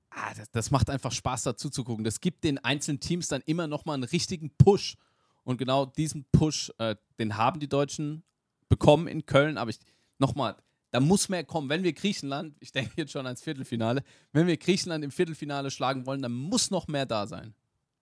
[0.10, 2.04] ah, das, das macht einfach Spaß dazu zu gucken.
[2.04, 4.96] Das gibt den einzelnen Teams dann immer nochmal einen richtigen Push.
[5.44, 8.24] Und genau diesen Push, äh, den haben die Deutschen
[8.70, 9.80] bekommen in Köln, aber ich
[10.20, 10.56] nochmal,
[10.94, 11.70] da muss mehr kommen.
[11.70, 16.06] Wenn wir Griechenland, ich denke jetzt schon ans Viertelfinale, wenn wir Griechenland im Viertelfinale schlagen
[16.06, 17.56] wollen, dann muss noch mehr da sein.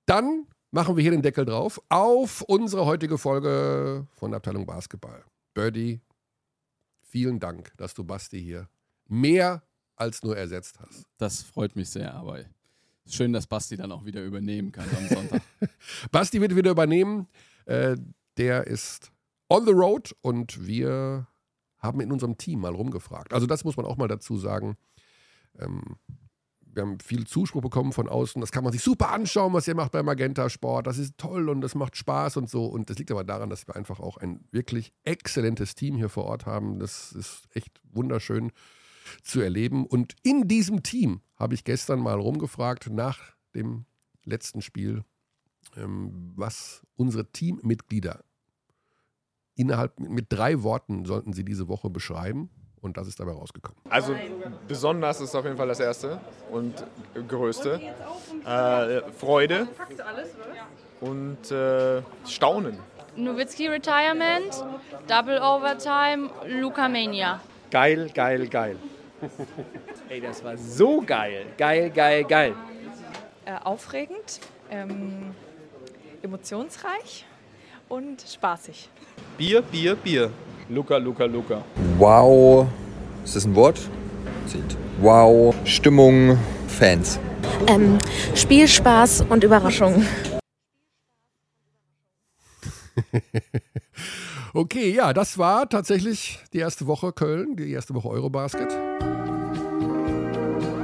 [0.05, 5.23] Dann machen wir hier den Deckel drauf auf unsere heutige Folge von Abteilung Basketball.
[5.53, 6.01] Birdie,
[7.01, 8.67] vielen Dank, dass du Basti hier
[9.07, 9.63] mehr
[9.95, 11.05] als nur ersetzt hast.
[11.17, 12.43] Das freut mich sehr, aber
[13.07, 15.41] schön, dass Basti dann auch wieder übernehmen kann am Sonntag.
[16.11, 17.29] Basti wird wieder übernehmen.
[17.63, 17.95] Äh,
[18.35, 19.13] der ist
[19.47, 21.27] on the road und wir
[21.81, 23.33] haben in unserem Team mal rumgefragt.
[23.33, 24.77] Also das muss man auch mal dazu sagen.
[25.59, 25.97] Ähm,
[26.73, 28.39] wir haben viel Zuspruch bekommen von außen.
[28.39, 30.87] Das kann man sich super anschauen, was ihr macht beim Magenta Sport.
[30.87, 32.65] Das ist toll und das macht Spaß und so.
[32.65, 36.25] Und das liegt aber daran, dass wir einfach auch ein wirklich exzellentes Team hier vor
[36.25, 36.79] Ort haben.
[36.79, 38.51] Das ist echt wunderschön
[39.23, 39.85] zu erleben.
[39.85, 43.19] Und in diesem Team habe ich gestern mal rumgefragt nach
[43.53, 43.85] dem
[44.23, 45.03] letzten Spiel,
[45.75, 48.23] ähm, was unsere Teammitglieder
[49.61, 52.49] innerhalb mit drei Worten sollten Sie diese Woche beschreiben.
[52.81, 53.79] Und das ist dabei rausgekommen.
[53.89, 54.15] Also
[54.67, 56.19] besonders ist auf jeden Fall das Erste
[56.51, 56.83] und
[57.27, 57.79] Größte.
[58.43, 59.67] Äh, Freude
[60.99, 62.79] und äh, Staunen.
[63.15, 64.65] Nowitzki Retirement,
[65.07, 67.39] Double Overtime, Luca Mania.
[67.69, 68.77] Geil, geil, geil.
[70.09, 71.45] Ey, das war so geil.
[71.59, 72.55] Geil, geil, geil.
[73.45, 74.39] Äh, aufregend,
[74.71, 75.35] ähm,
[76.23, 77.27] emotionsreich
[77.89, 78.89] und spaßig.
[79.41, 80.29] Bier, Bier, Bier.
[80.69, 81.63] Luca, Luca, Luca.
[81.97, 82.67] Wow.
[83.25, 83.79] Ist das ein Wort?
[84.45, 84.77] Zählt.
[84.99, 85.55] Wow.
[85.65, 86.37] Stimmung,
[86.67, 87.19] Fans.
[87.65, 87.97] Ähm,
[88.35, 90.05] Spielspaß und Überraschung.
[94.53, 98.71] okay, ja, das war tatsächlich die erste Woche Köln, die erste Woche Eurobasket.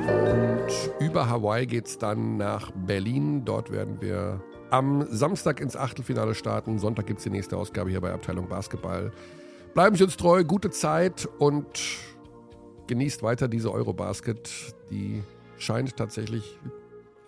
[0.07, 0.67] Und
[0.99, 3.45] über Hawaii geht es dann nach Berlin.
[3.45, 6.79] Dort werden wir am Samstag ins Achtelfinale starten.
[6.79, 9.11] Sonntag gibt es die nächste Ausgabe hier bei Abteilung Basketball.
[9.73, 11.65] Bleiben Sie uns treu, gute Zeit und
[12.87, 14.75] genießt weiter diese Eurobasket.
[14.89, 15.23] Die
[15.57, 16.57] scheint tatsächlich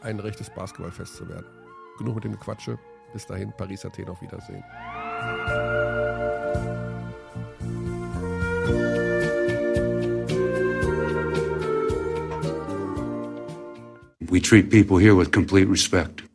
[0.01, 1.45] ein rechtes Basketballfest zu werden.
[1.97, 2.79] Genug mit dem Quatsche.
[3.13, 4.63] Bis dahin, Paris, Athen, auf Wiedersehen.
[14.29, 16.28] We treat people here with complete respect.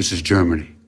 [0.00, 0.79] This is Germany.